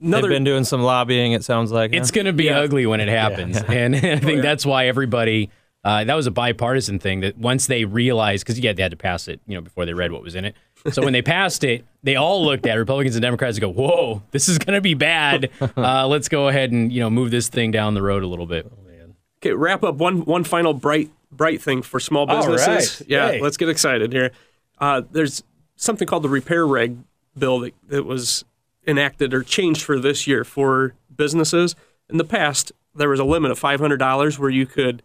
[0.00, 1.32] They've Another been doing some lobbying.
[1.32, 2.14] It sounds like it's huh?
[2.14, 2.58] going to be Yeah.
[2.58, 5.50] ugly when it happens, and I think that's why everybody.
[5.84, 8.96] Uh, that was a bipartisan thing that once they realized, because yeah, they had to
[8.96, 10.56] pass it, you know, before they read what was in it.
[10.92, 14.22] So when they passed it, they all looked at Republicans and Democrats and go, "Whoa,
[14.32, 15.50] this is going to be bad.
[15.76, 18.46] Uh, let's go ahead and you know move this thing down the road a little
[18.46, 18.70] bit."
[19.38, 23.00] Okay, wrap up one one final bright bright thing for small businesses.
[23.00, 23.08] right.
[23.08, 23.40] Yeah, Yay.
[23.40, 24.30] let's get excited here.
[24.78, 25.42] Uh, there's
[25.76, 26.96] something called the repair reg
[27.36, 28.44] bill that, that was
[28.86, 31.74] enacted or changed for this year for businesses.
[32.08, 35.02] In the past, there was a limit of five hundred dollars where you could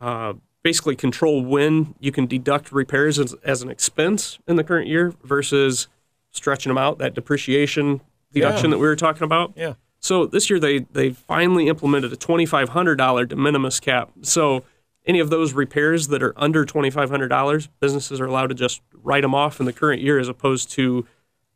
[0.00, 0.34] uh,
[0.66, 5.14] basically control when you can deduct repairs as, as an expense in the current year
[5.22, 5.86] versus
[6.32, 6.98] stretching them out.
[6.98, 8.00] That depreciation
[8.32, 8.70] deduction Yeah.
[8.72, 9.52] that we were talking about.
[9.54, 9.74] Yeah.
[10.00, 14.10] So this year they they finally implemented a twenty five hundred dollar de minimis cap.
[14.22, 14.64] So
[15.06, 18.54] any of those repairs that are under twenty five hundred dollars, businesses are allowed to
[18.54, 21.06] just write them off in the current year, as opposed to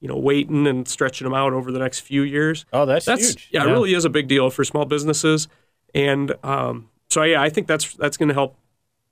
[0.01, 2.65] you know waiting and stretching them out over the next few years.
[2.73, 3.49] Oh, that's, That's huge.
[3.51, 5.49] yeah, it really is a big deal for small businesses,
[5.95, 8.55] and um, so yeah, I think that's that's going to help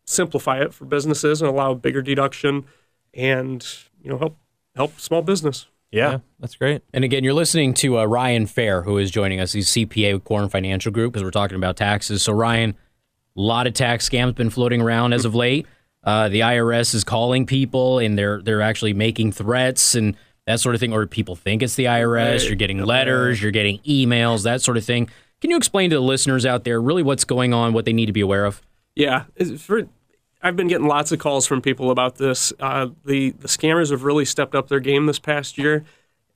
[0.09, 2.64] simplify it for businesses and allow bigger deduction,
[3.14, 3.66] and
[4.03, 4.38] you know help
[4.75, 5.66] help small business.
[5.90, 6.11] Yeah.
[6.11, 6.83] Yeah, that's great.
[6.92, 9.53] And again, you're listening to uh, Ryan Fair, who is joining us.
[9.53, 12.23] He's CPA with Corn Financial Group because we're talking about taxes.
[12.23, 12.77] So, Ryan,
[13.37, 15.66] a lot of tax scams been floating around as of late.
[16.05, 20.16] Uh, the IRS is calling people, and they're they're actually making threats and
[20.47, 20.92] that sort of thing.
[20.92, 22.33] Or people think it's the IRS.
[22.33, 22.44] Right.
[22.44, 25.09] You're getting letters, you're getting emails, that sort of thing.
[25.40, 28.07] Can you explain to the listeners out there really what's going on, what they need
[28.07, 28.61] to be aware of?
[28.99, 29.25] Yeah,
[29.59, 29.88] for,
[30.42, 32.53] I've been getting lots of calls from people about this.
[32.61, 35.85] Uh, the the scammers have really stepped up their game this past year,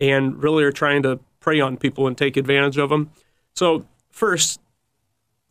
[0.01, 3.11] and really are trying to prey on people and take advantage of them.
[3.55, 4.61] So first,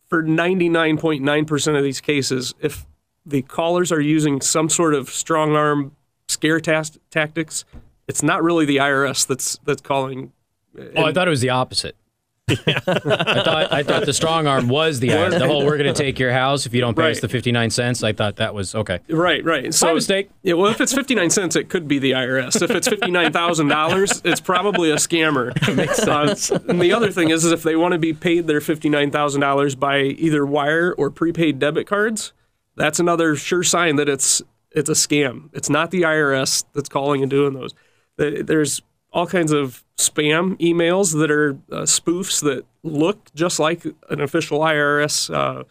[0.08, 2.86] for ninety nine point nine percent of these cases, if
[3.24, 5.96] the callers are using some sort of strong arm
[6.28, 7.64] scare tactics,
[8.08, 10.32] it's not really the IRS that's that's calling.
[10.96, 11.96] Oh, I thought it was the opposite.
[12.48, 15.38] I thought I thought the strong arm was the IRS.
[15.38, 17.52] The whole "we're going to take your house if you don't pay us the fifty
[17.52, 18.98] nine cents." I thought that was okay.
[19.08, 19.72] Right, right.
[19.72, 20.30] So, mistake.
[20.42, 22.60] Yeah, well, if it's fifty nine cents, it could be the IRS.
[22.60, 25.52] If it's fifty nine thousand dollars, it's probably a scammer.
[25.76, 26.50] Makes uh, sense.
[26.50, 29.10] and the other thing is, is if they want to be paid their fifty nine
[29.10, 32.32] thousand dollars by either wire or prepaid debit cards,
[32.76, 35.50] that's another sure sign that it's it's a scam.
[35.52, 37.72] It's not the IRS that's calling and doing those.
[38.16, 44.20] There's all kinds of spam emails that are uh, spoofs that look just like an
[44.20, 45.32] official IRS.
[45.32, 45.64] Uh,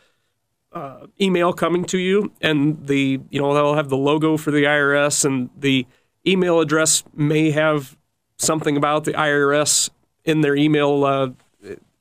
[1.20, 5.26] email coming to you and the you know they'll have the logo for the IRS
[5.26, 5.86] and the
[6.26, 7.98] email address may have
[8.38, 9.90] something about the IRS
[10.24, 11.30] in their email uh,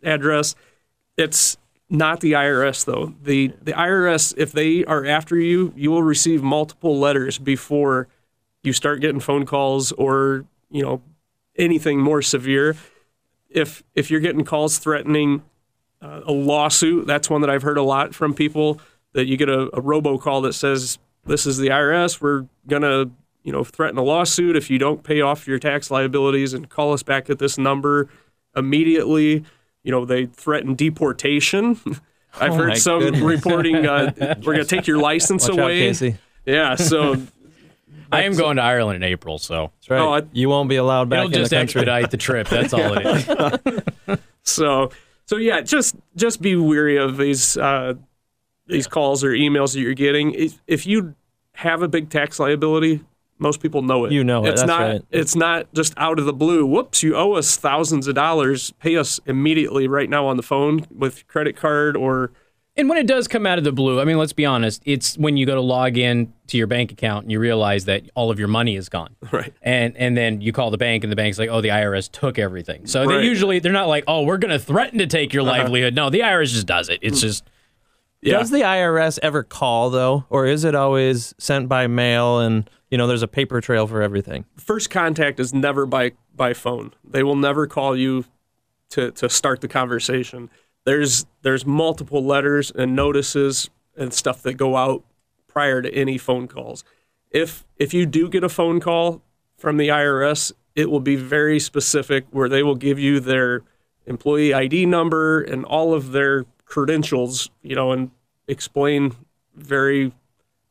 [0.04, 0.54] address
[1.16, 6.04] it's not the IRS though the the IRS if they are after you you will
[6.04, 8.06] receive multiple letters before
[8.62, 11.02] you start getting phone calls or you know
[11.60, 12.76] anything more severe
[13.48, 15.42] if if you're getting calls threatening
[16.02, 17.06] uh, a lawsuit.
[17.06, 18.80] That's one that I've heard a lot from people
[19.12, 22.20] that you get a, a robocall that says this is the IRS.
[22.20, 23.10] We're gonna
[23.42, 26.92] you know threaten a lawsuit if you don't pay off your tax liabilities and call
[26.92, 28.08] us back at this number
[28.56, 29.44] immediately.
[29.82, 31.78] You know they threaten deportation.
[32.40, 33.22] I've Oh heard some goodness.
[33.22, 34.12] reporting uh,
[34.44, 35.78] we're gonna take your license Watch out, away.
[35.80, 36.16] Casey.
[36.46, 37.16] Yeah, so
[38.12, 40.00] I am going to Ireland in April, so That's right.
[40.00, 41.80] Oh, I- you won't be allowed back it'll in the just country.
[41.80, 42.48] expedite the trip.
[42.48, 44.18] That's all it is.
[44.42, 44.90] So
[45.26, 47.94] so yeah, just just be weary of these uh,
[48.66, 50.32] these calls or emails that you're getting.
[50.32, 51.14] If, if you
[51.54, 53.00] have a big tax liability,
[53.38, 54.12] most people know it.
[54.12, 55.02] You know it, It's that's not right.
[55.10, 56.64] it's not just out of the blue.
[56.66, 58.72] Whoops, you owe us thousands of dollars.
[58.80, 62.32] Pay us immediately right now on the phone with credit card or
[62.80, 65.18] And when it does come out of the blue, I mean, let's be honest, it's
[65.18, 68.30] when you go to log in to your bank account and you realize that all
[68.30, 69.14] of your money is gone.
[69.32, 69.52] right.
[69.60, 72.38] And and then you call the bank and the bank's like, "Oh, the IRS took
[72.38, 75.42] everything." So they usually they're not like, "Oh, we're going to threaten to take your
[75.42, 75.58] uh-huh.
[75.58, 77.00] livelihood." No, the IRS just does it.
[77.02, 77.22] It's mm.
[77.22, 77.44] just
[78.22, 78.38] Yeah.
[78.38, 82.96] Does the IRS ever call though, or is it always sent by mail and you
[82.96, 84.46] know there's a paper trail for everything?
[84.56, 86.94] First contact is never by by phone.
[87.04, 88.24] They will never call you
[88.92, 90.48] to to start the conversation.
[90.84, 95.04] There's there's multiple letters and notices and stuff that go out
[95.46, 96.84] prior to any phone calls.
[97.30, 99.22] If if you do get a phone call
[99.56, 103.62] from the IRS, it will be very specific where they will give you their
[104.06, 108.10] employee ID number and all of their credentials, you know, and
[108.48, 109.14] explain
[109.54, 110.12] very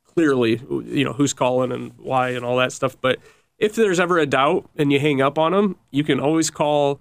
[0.04, 2.98] clearly, you know, who's calling and why and all that stuff.
[3.00, 3.20] But
[3.58, 7.00] if there's ever a doubt and you hang up on them, you can always call,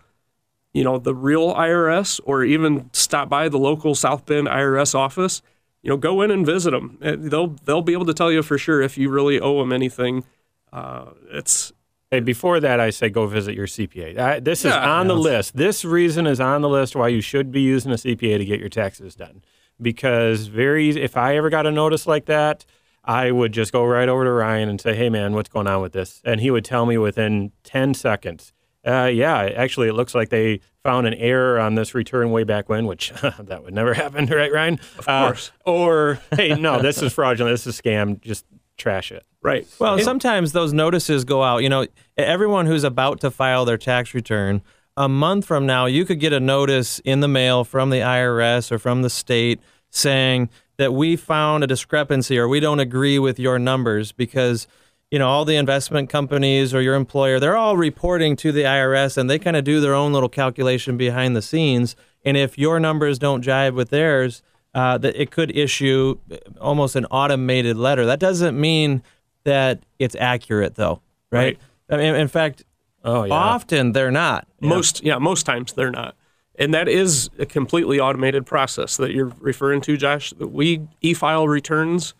[0.73, 5.43] you know, the real IRS or even stop by the local South Bend IRS office.
[5.83, 6.99] You know, go in and visit them.
[7.01, 10.25] They'll they'll be able to tell you for sure if you really owe them anything.
[10.73, 11.73] Uh, it's
[12.11, 14.19] Hey, before that, I say go visit your CPA.
[14.19, 15.57] I, this is Yeah, on the list.
[15.57, 18.61] This reason is on the list why you should be using a CPA to get
[18.61, 19.43] your taxes done.
[19.81, 22.65] Because very easy, if I ever got a notice like that,
[23.05, 25.83] I would just go right over to Ryan and say, "Hey, man, what's going on
[25.83, 28.53] with this?" And he would tell me within ten seconds.
[28.87, 32.69] Uh, yeah, actually, it looks like they found an error on this return way back
[32.69, 34.81] when, which that would never happen, right, Ryan?
[34.99, 35.51] Of course.
[35.65, 37.53] or hey, no, this is fraudulent.
[37.53, 38.21] This is a scam.
[38.21, 38.45] Just
[38.77, 39.25] trash it.
[39.43, 39.67] Right.
[39.79, 41.59] Well, sometimes those notices go out.
[41.59, 41.87] You know,
[42.17, 44.63] everyone who's about to file their tax return,
[44.97, 48.73] a month from now, you could get a notice in the mail from the IRS
[48.73, 49.61] or from the state
[49.91, 54.67] saying that we found a discrepancy or we don't agree with your numbers because
[55.11, 59.17] you know all the investment companies or your employer they're all reporting to the IRS
[59.17, 61.97] and they kind of do their own little calculation behind the scenes.
[62.25, 64.43] And if your numbers don't jive with theirs
[64.75, 66.19] uh, that it could issue
[66.61, 68.05] almost an automated letter.
[68.05, 69.03] That doesn't mean
[69.45, 72.65] that it's accurate though right, I mean, in fact
[73.05, 73.33] Oh yeah.
[73.33, 74.47] often they're not.
[74.61, 76.15] Most yeah, most times they're not.
[76.59, 80.35] And that is a completely automated process that you're referring to, Josh.
[80.35, 82.15] We e-file returns,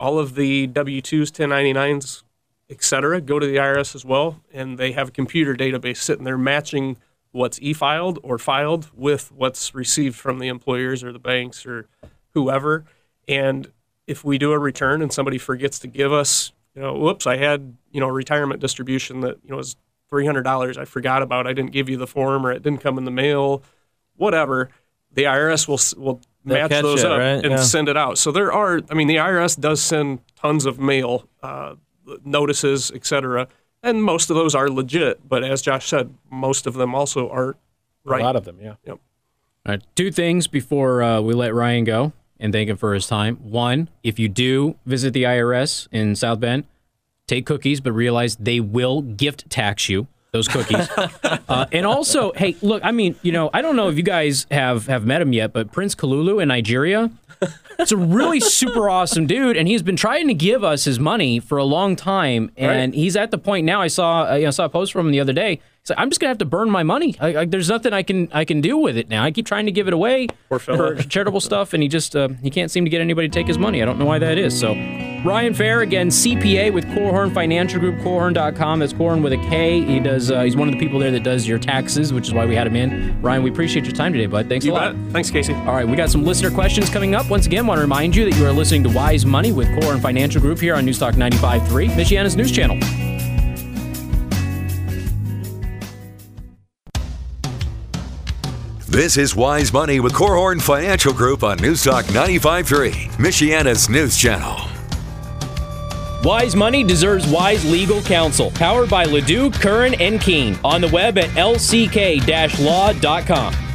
[0.00, 2.22] all of the W-2s, 1099s,
[2.72, 6.24] et cetera, go to the IRS as well, and they have a computer database sitting
[6.24, 6.96] there matching
[7.32, 11.86] what's e-filed or filed with what's received from the employers or the banks or
[12.34, 12.84] whoever.
[13.28, 13.70] And
[14.06, 17.36] if we do a return and somebody forgets to give us, you know, whoops, I
[17.36, 19.76] had, you know, a retirement distribution that, you know, was
[20.10, 21.46] $300 I forgot about.
[21.46, 23.62] I didn't give you the form or it didn't come in the mail,
[24.16, 24.68] whatever.
[25.14, 27.42] The IRS will will They'll match those it, up right?
[27.44, 27.56] and Yeah.
[27.62, 28.18] send it out.
[28.18, 31.76] So there are, I mean, the IRS does send tons of mail uh,
[32.24, 33.48] notices, et cetera,
[33.82, 35.28] and most of those are legit.
[35.28, 37.56] But as Josh said, most of them also aren't
[38.04, 38.20] right.
[38.20, 38.74] A lot of them, yeah.
[38.84, 38.98] Yep.
[39.64, 43.06] All right, two things before uh, we let Ryan go and thank him for his
[43.06, 43.36] time.
[43.36, 46.64] One, if you do visit the IRS in South Bend,
[47.28, 50.88] take cookies, but realize they will gift tax you those cookies.
[51.48, 54.46] uh, and also, hey, look, I mean, you know, I don't know if you guys
[54.50, 57.10] have have met him yet, but Prince Kalulu in Nigeria,
[57.78, 61.38] it's a really super awesome dude, and he's been trying to give us his money
[61.38, 63.82] for a long time, and he's at the point now.
[63.82, 65.60] I saw uh, you know, I saw a post from him the other day.
[65.82, 67.16] He's like, I'm just gonna have to burn my money.
[67.20, 69.24] I, I, there's nothing I can I can do with it now.
[69.24, 72.48] I keep trying to give it away for charitable stuff, and he just uh, he
[72.48, 73.82] can't seem to get anybody to take his money.
[73.82, 74.58] I don't know why that is.
[74.58, 74.72] So,
[75.24, 78.80] Ryan Fair again, CPA with Korhorn Financial Group, Korhorn.com.
[78.80, 79.80] That's Korhorn with a K.
[79.80, 80.32] He does.
[80.32, 82.56] Uh, he's one of the people there that does your taxes, which is why we
[82.56, 83.22] had him in.
[83.22, 84.48] Ryan, we appreciate your time today, bud.
[84.48, 84.96] Thanks You a lot.
[85.04, 85.12] bet.
[85.12, 85.54] Thanks, Casey.
[85.54, 87.30] All right, we got some listener questions coming up.
[87.30, 90.00] Once again, want to remind you that you are listening to Wise Money with Korhorn
[90.02, 92.78] Financial Group here on Newstalk 95.3, Michiana's news channel.
[98.88, 104.56] This is Wise Money with Korhorn Financial Group on Newstalk 95.3, Michiana's news channel.
[106.24, 108.52] Wise Money deserves wise legal counsel.
[108.52, 110.56] Powered by Ledoux, Curran, and Keene.
[110.62, 112.02] On the web at lck-law.com.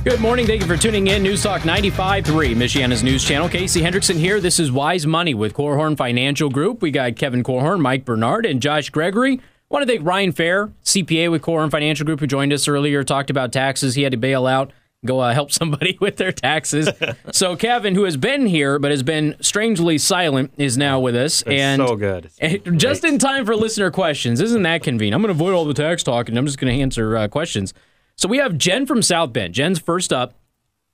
[0.05, 0.47] Good morning.
[0.47, 1.21] Thank you for tuning in.
[1.21, 3.49] News Talk 95.3, Michiana's news channel.
[3.49, 4.39] Casey Hendrickson here.
[4.39, 6.81] This is Wise Money with Korhorn Financial Group.
[6.81, 9.33] We got Kevin Korhorn, Mike Bernard, and Josh Gregory.
[9.33, 13.03] I want to thank Ryan Fair, CPA with Korhorn Financial Group, who joined us earlier,
[13.03, 13.95] talked about taxes.
[13.95, 14.71] He had to bail out
[15.05, 16.89] go uh, help somebody with their taxes.
[17.31, 21.43] so Kevin, who has been here but has been strangely silent, is now with us.
[21.43, 22.29] That's and so good.
[22.39, 24.41] And just in time for listener questions.
[24.41, 25.15] Isn't that convenient?
[25.15, 27.27] I'm going to avoid all the tax talk and I'm just going to answer uh,
[27.27, 27.73] questions.
[28.15, 29.53] So we have Jen from South Bend.
[29.53, 30.33] Jen's first up.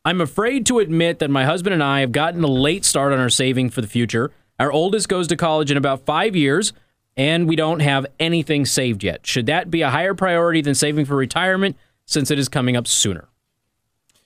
[0.05, 3.19] I'm afraid to admit that my husband and I have gotten a late start on
[3.19, 4.31] our saving for the future.
[4.59, 6.73] Our oldest goes to college in about five years,
[7.15, 9.25] and we don't have anything saved yet.
[9.25, 12.85] Should that be a higher priority than saving for retirement since it is coming up
[12.85, 13.29] sooner?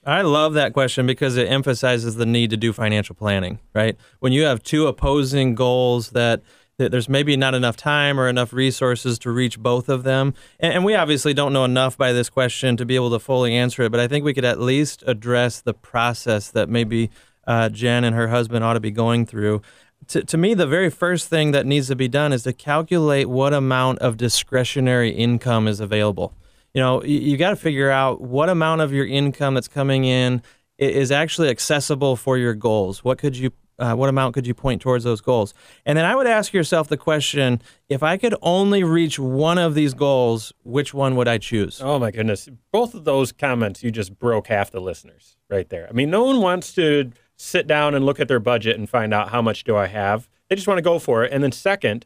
[0.07, 3.97] I love that question because it emphasizes the need to do financial planning, right?
[4.21, 6.41] When you have two opposing goals that,
[6.77, 10.33] that there's maybe not enough time or enough resources to reach both of them.
[10.61, 13.53] And, and we obviously don't know enough by this question to be able to fully
[13.53, 17.11] answer it, but I think we could at least address the process that maybe
[17.45, 19.61] uh, Jen and her husband ought to be going through.
[20.07, 23.27] To, to me, the very first thing that needs to be done is to calculate
[23.27, 26.33] what amount of discretionary income is available
[26.77, 30.05] you know you, you got to figure out what amount of your income that's coming
[30.05, 30.43] in
[30.77, 34.79] is actually accessible for your goals what could you uh, what amount could you point
[34.79, 35.55] towards those goals
[35.87, 37.59] and then i would ask yourself the question
[37.89, 41.97] if i could only reach one of these goals which one would i choose Oh
[41.97, 42.47] my goodness.
[42.71, 45.87] Both of those comments, you just broke half the listeners right there.
[45.89, 49.15] I mean, no one wants to sit down and look at their budget and find
[49.15, 50.29] out how much do I have.
[50.47, 51.33] They just want to go for it.
[51.33, 52.05] And then second,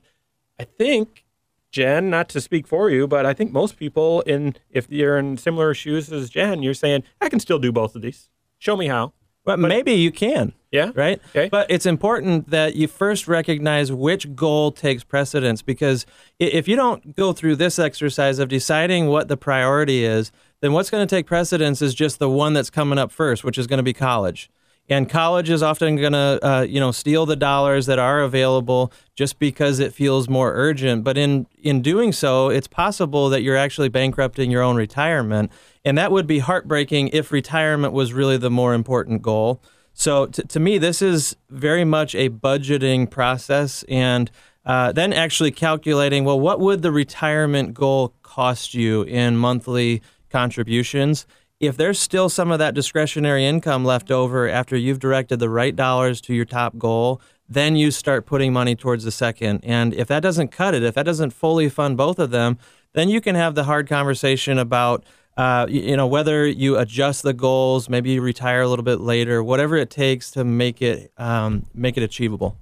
[0.58, 1.26] I think
[1.72, 5.38] Jen, not to speak for you, but I think most people in if you're in
[5.38, 8.30] similar shoes as Jen, you're saying, I can still do both of these.
[8.60, 9.14] Show me how.
[9.44, 10.54] But, maybe you can.
[10.72, 10.92] Yeah.
[10.94, 11.20] Right?
[11.30, 11.50] Okay.
[11.50, 16.06] But it's important that you first recognize which goal takes precedence because
[16.40, 20.92] if you don't go through this exercise of deciding what the priority is, then what's
[20.92, 23.80] going to take precedence is just the one that's coming up first, which is going
[23.80, 24.50] to be college.
[24.92, 28.92] And college is often going to, uh, you know, steal the dollars that are available
[29.16, 31.06] just because it feels more urgent.
[31.06, 35.50] But in in doing so, it's possible that you're actually bankrupting your own retirement,
[35.86, 39.64] and that would be heartbreaking if retirement was really the more important goal.
[39.94, 44.30] So to, to me, this is very much a budgeting process, and
[44.66, 51.26] uh, then actually calculating, well, what would the retirement goal cost you in monthly contributions?
[51.62, 55.76] If there's still some of that discretionary income left over after you've directed the right
[55.76, 59.60] dollars to your top goal, then you start putting money towards the second.
[59.64, 62.58] And if that doesn't cut it, if that doesn't fully fund both of them,
[62.94, 65.04] then you can have the hard conversation about
[65.38, 69.44] uh, you know whether you adjust the goals, maybe you retire a little bit later,
[69.44, 72.58] whatever it takes to make it um, make it achievable.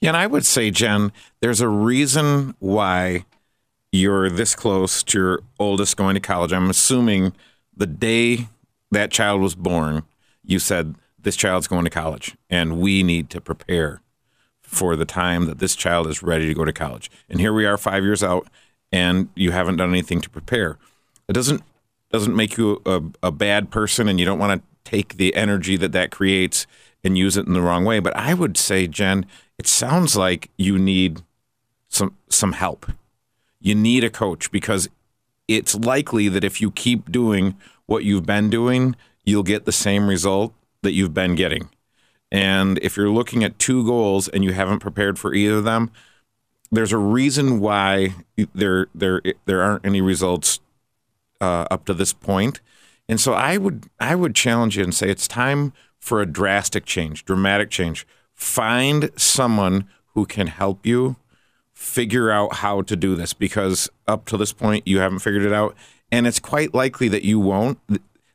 [0.00, 3.24] Yeah, and I would say, Jen, there's a reason why
[3.92, 6.52] you're this close to your oldest going to college.
[6.52, 7.32] I'm assuming
[7.80, 8.46] the day
[8.90, 10.02] that child was born,
[10.44, 14.02] you said this child's going to college, and we need to prepare
[14.60, 17.10] for the time that this child is ready to go to college.
[17.28, 18.48] And here we are, five years out,
[18.92, 20.76] and you haven't done anything to prepare.
[21.26, 21.62] It doesn't
[22.12, 25.76] doesn't make you a, a bad person, and you don't want to take the energy
[25.78, 26.66] that that creates
[27.02, 27.98] and use it in the wrong way.
[27.98, 29.24] But I would say, Jen,
[29.58, 31.22] it sounds like you need
[31.88, 32.92] some some help.
[33.58, 34.88] You need a coach because
[35.50, 38.94] it's likely that if you keep doing what you've been doing,
[39.24, 41.68] you'll get the same result that you've been getting.
[42.30, 45.90] And if you're looking at two goals and you haven't prepared for either of them,
[46.70, 48.14] there's a reason why
[48.54, 50.60] there there there aren't any results
[51.40, 52.60] uh, up to this point.
[53.08, 56.86] And so I would I would challenge you and say it's time for a drastic
[56.86, 58.06] change, dramatic change.
[58.34, 61.16] Find someone who can help you
[61.80, 65.52] figure out how to do this because up to this point you haven't figured it
[65.52, 65.74] out.
[66.12, 67.78] And it's quite likely that you won't.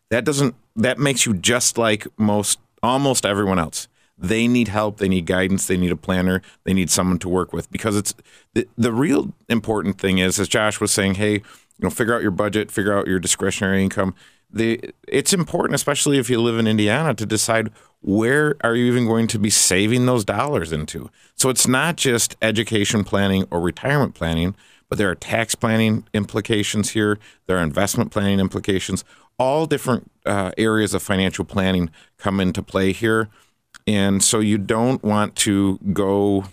[0.10, 3.88] That doesn't that makes you just like most almost everyone else.
[4.18, 4.98] They need help.
[4.98, 5.68] They need guidance.
[5.68, 6.42] They need a planner.
[6.64, 8.16] They need someone to work with because it's
[8.56, 11.42] the, the real important thing is as josh was saying hey you
[11.82, 14.16] know figure out your budget figure out your discretionary income.
[14.50, 17.72] The it's important especially if you live in indiana to decide
[18.06, 22.36] where are you even going to be saving those dollars into so it's not just
[22.40, 24.56] education planning or retirement planning
[24.88, 29.04] but there are tax planning implications here there are investment planning implications
[29.40, 31.90] all different uh, areas of financial planning
[32.20, 33.28] come into play here
[33.88, 36.46] and so you don't want to go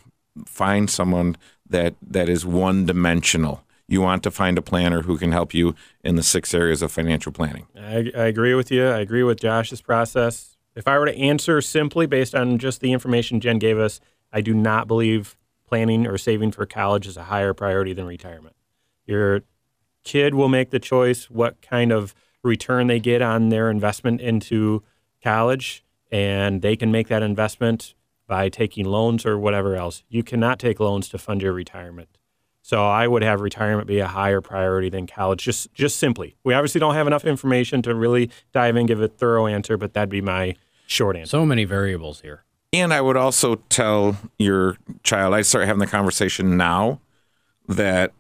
[0.47, 1.37] find someone
[1.69, 5.75] that that is one dimensional you want to find a planner who can help you
[6.03, 8.87] in the six areas of financial planning I, I agree with you.
[8.89, 10.52] I agree with Josh's process.
[10.75, 14.01] If I were to answer simply based on just the information Jen gave us,
[14.33, 18.57] I do not believe planning or saving for college is a higher priority than retirement.
[19.07, 19.43] Your
[20.05, 24.83] kid will make the choice what kind of return they get on their investment into
[25.23, 27.95] college, and they can make that investment
[28.27, 30.03] by taking loans or whatever else.
[30.09, 32.19] You cannot take loans to fund your retirement.
[32.63, 36.37] So I would have retirement be a higher priority than college, just just simply.
[36.45, 39.95] We obviously don't have enough information to really dive in, give a thorough answer, but
[39.95, 40.55] that'd be my
[40.87, 41.31] short answer.
[41.31, 42.45] So many variables here.
[42.73, 47.01] And I would also tell your child, I start having the conversation now
[47.69, 48.13] that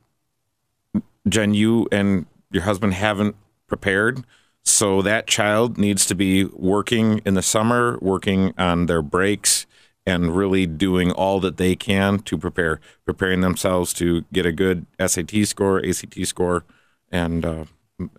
[1.28, 3.36] Jen, you and your husband haven't
[3.66, 4.24] prepared.
[4.64, 9.66] So that child needs to be working in the summer, working on their breaks,
[10.06, 14.86] and really doing all that they can to prepare, preparing themselves to get a good
[15.04, 16.64] SAT score, ACT score,
[17.10, 17.64] and uh,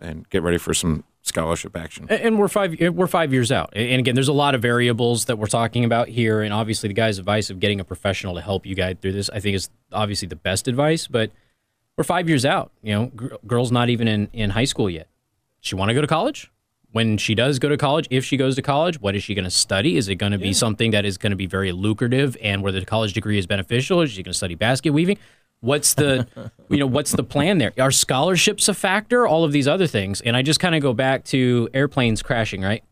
[0.02, 2.06] and get ready for some scholarship action.
[2.10, 3.72] And- we're five we're five years out.
[3.76, 6.42] And again, there's a lot of variables that we're talking about here.
[6.42, 9.30] And obviously, the guy's advice of getting a professional to help you guide through this,
[9.30, 11.08] I think, is obviously the best advice.
[11.08, 11.32] But
[11.98, 12.72] we're five years out.
[12.82, 15.08] You know, girl's not even in in high school yet.
[15.62, 16.52] She want to go to college.
[16.94, 19.46] When she does go to college, if she goes to college, what is she going
[19.46, 19.98] to study?
[19.98, 22.72] Is it going to be something that is going to be very lucrative and where
[22.72, 24.02] the college degree is beneficial?
[24.02, 25.18] Is she going to study basket weaving?
[25.62, 26.28] What's the,
[26.70, 27.74] you know, what's the plan there?
[27.80, 29.28] Are scholarships a factor?
[29.28, 32.62] All of these other things, and I just kind of go back to airplanes crashing,
[32.62, 32.84] right?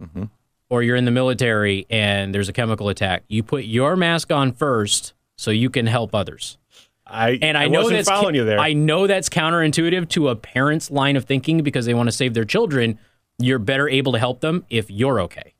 [0.00, 0.24] Mm-hmm.
[0.70, 3.24] Or you're in the military and there's a chemical attack.
[3.28, 6.58] You put your mask on first so you can help others.
[7.06, 8.58] I And I, know wasn't that's following you there.
[8.58, 12.34] I know that's counterintuitive to a parent's line of thinking because they want to save
[12.34, 12.98] their children.
[13.38, 15.54] You're better able to help them if you're okay.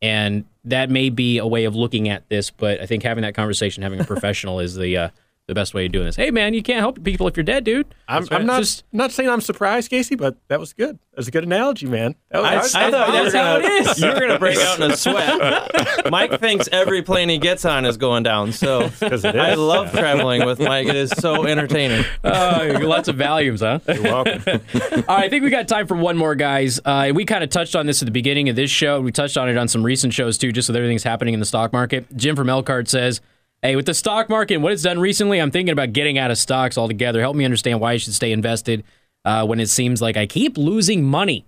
[0.00, 3.34] And that may be a way of looking at this, but I think having that
[3.34, 5.08] conversation, having a professional is the uh,
[5.48, 6.14] the best way of doing this.
[6.16, 7.86] Hey, man, you can't help people if you're dead, dude.
[8.06, 10.98] I'm, I'm not Just- not saying I'm surprised, Casey, but that was good.
[11.10, 12.14] That was a good analogy, man.
[12.30, 14.00] That was, I, I thought you were that's how gonna, it is.
[14.00, 14.96] you were gonna break out in a
[15.32, 16.10] sweat.
[16.10, 18.52] Mike thinks every plane he gets on is going down.
[18.52, 20.86] So 'cause it I love traveling with Mike.
[20.86, 22.04] It is so entertaining.
[22.22, 23.80] Uh, lots of volumes, huh?
[23.88, 24.42] You're welcome.
[24.46, 26.80] All right, I think we got time for one more, guys.
[26.84, 29.00] Uh, we kind of touched on this at the beginning of this show.
[29.00, 31.46] We touched on it on some recent shows too, just with everything's happening in the
[31.46, 32.06] stock market.
[32.16, 33.20] Jim from Elkhart says,
[33.62, 36.30] "Hey, with the stock market and what it's done recently, I'm thinking about getting out
[36.30, 37.20] of stocks altogether.
[37.20, 38.84] Help me understand why I should stay invested
[39.24, 41.46] uh, when it seems like I keep losing money."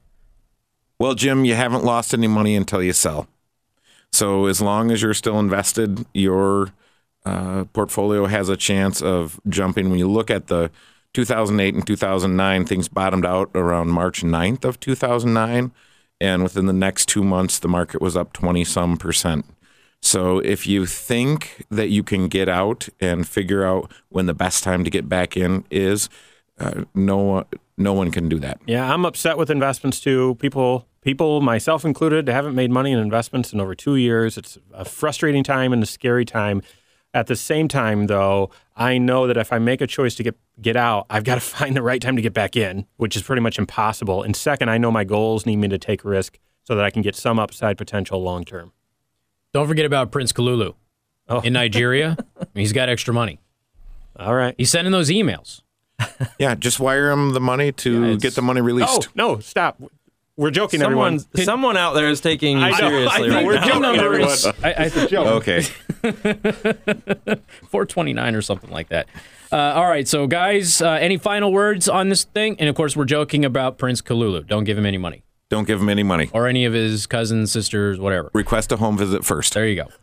[0.99, 3.27] Well, Jim, you haven't lost any money until you sell.
[4.13, 6.73] So as long as you're still invested, your
[7.27, 9.91] uh, portfolio has a chance of jumping.
[9.91, 10.71] When you look at the
[11.15, 15.73] 2008 and 2009, things bottomed out around March 9th of 2009,
[16.21, 19.47] and within the next two months, the market was up 20 some percent.
[20.05, 24.63] So if you think that you can get out and figure out when the best
[24.63, 26.11] time to get back in is,
[26.59, 27.47] uh, no,
[27.79, 28.61] no one can do that.
[28.67, 30.35] Yeah, I'm upset with investments too.
[30.35, 34.37] People, people, myself included, haven't made money in investments in over two years.
[34.37, 36.61] It's a frustrating time and a scary time.
[37.15, 40.37] At the same time, though, I know that if I make a choice to get
[40.61, 43.23] get out, I've got to find the right time to get back in, which is
[43.23, 44.23] pretty much impossible.
[44.23, 47.01] And second, I know my goals need me to take risk so that I can
[47.01, 48.73] get some upside potential long term.
[49.55, 50.75] Don't forget about Prince Kalulu
[51.27, 51.41] Oh.
[51.41, 52.19] in Nigeria.
[52.55, 53.41] He's got extra money.
[54.19, 54.55] All right.
[54.59, 55.63] He's sending those emails.
[56.39, 59.09] Yeah, just wire him the money to it's- get the money released.
[59.09, 59.39] Oh no!
[59.39, 59.81] Stop.
[60.37, 61.45] We're joking, Someone, everyone.
[61.47, 63.67] someone out there is taking you I know, seriously I know, right we're now.
[63.69, 64.31] joking, everyone.
[64.31, 65.63] is I, I, Okay.
[67.71, 69.07] 429 or something like that.
[69.53, 72.57] Uh, all right, so guys, uh, any final words on this thing?
[72.59, 74.45] And of course, we're joking about Prince Kalulu.
[74.47, 75.23] Don't give him any money
[75.55, 76.31] Don't give him any money.
[76.33, 78.29] or any of his cousins, sisters, whatever.
[78.35, 79.55] Request a home visit first.
[79.55, 79.89] There you go.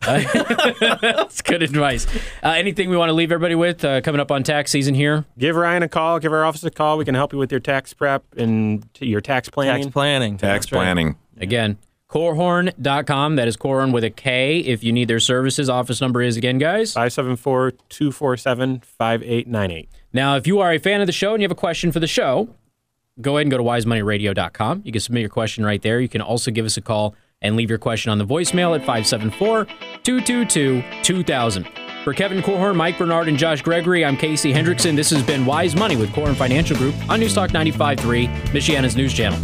[1.02, 2.06] That's good advice.
[2.42, 5.26] Uh, anything we want to leave everybody with uh, coming up on tax season here?
[5.36, 6.18] Give Ryan a call.
[6.20, 6.96] Give our office a call.
[6.96, 9.82] We can help you with your tax prep and t- your tax planning.
[9.82, 10.38] Tax planning.
[10.38, 10.78] Tax That's right.
[10.78, 11.16] planning.
[11.36, 11.76] Again,
[12.08, 13.36] korhorn.com.
[13.36, 14.60] That is corehorn with a K.
[14.60, 16.94] If you need their services, office number is again, guys.
[16.94, 19.88] 574 247 5898.
[20.14, 22.00] Now, if you are a fan of the show and you have a question for
[22.00, 22.48] the show,
[23.20, 24.82] go ahead and go to wisemoneyradio.com.
[24.84, 26.00] You can submit your question right there.
[26.00, 28.80] You can also give us a call and leave your question on the voicemail at
[28.80, 29.66] 574
[30.02, 31.68] 222 2000.
[32.04, 34.96] For Kevin Korhorn, Mike Bernard, and Josh Gregory, I'm Casey Hendrickson.
[34.96, 39.38] This has been Wise Money with Korhorn Financial Group on Newstalk 95.3, Michiana's news channel.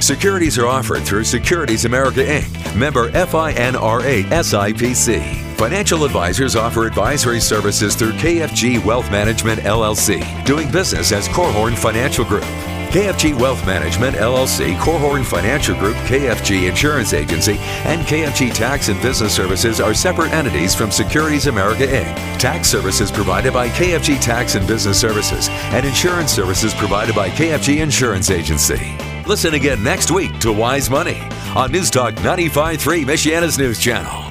[0.00, 5.56] Securities are offered through Securities America Inc., member FINRA SIPC.
[5.56, 12.24] Financial advisors offer advisory services through KFG Wealth Management LLC, doing business as Korhorn Financial
[12.24, 12.44] Group.
[12.90, 19.36] KFG Wealth Management LLC, Korhorn Financial Group, KFG Insurance Agency, and KFG Tax and Business
[19.36, 22.38] Services are separate entities from Securities America Inc.
[22.38, 27.82] Tax services provided by KFG Tax and Business Services, and insurance services provided by KFG
[27.82, 28.96] Insurance Agency.
[29.26, 31.20] Listen again next week to Wise Money
[31.54, 34.29] on News Talk 95.3 Michiana's News Channel.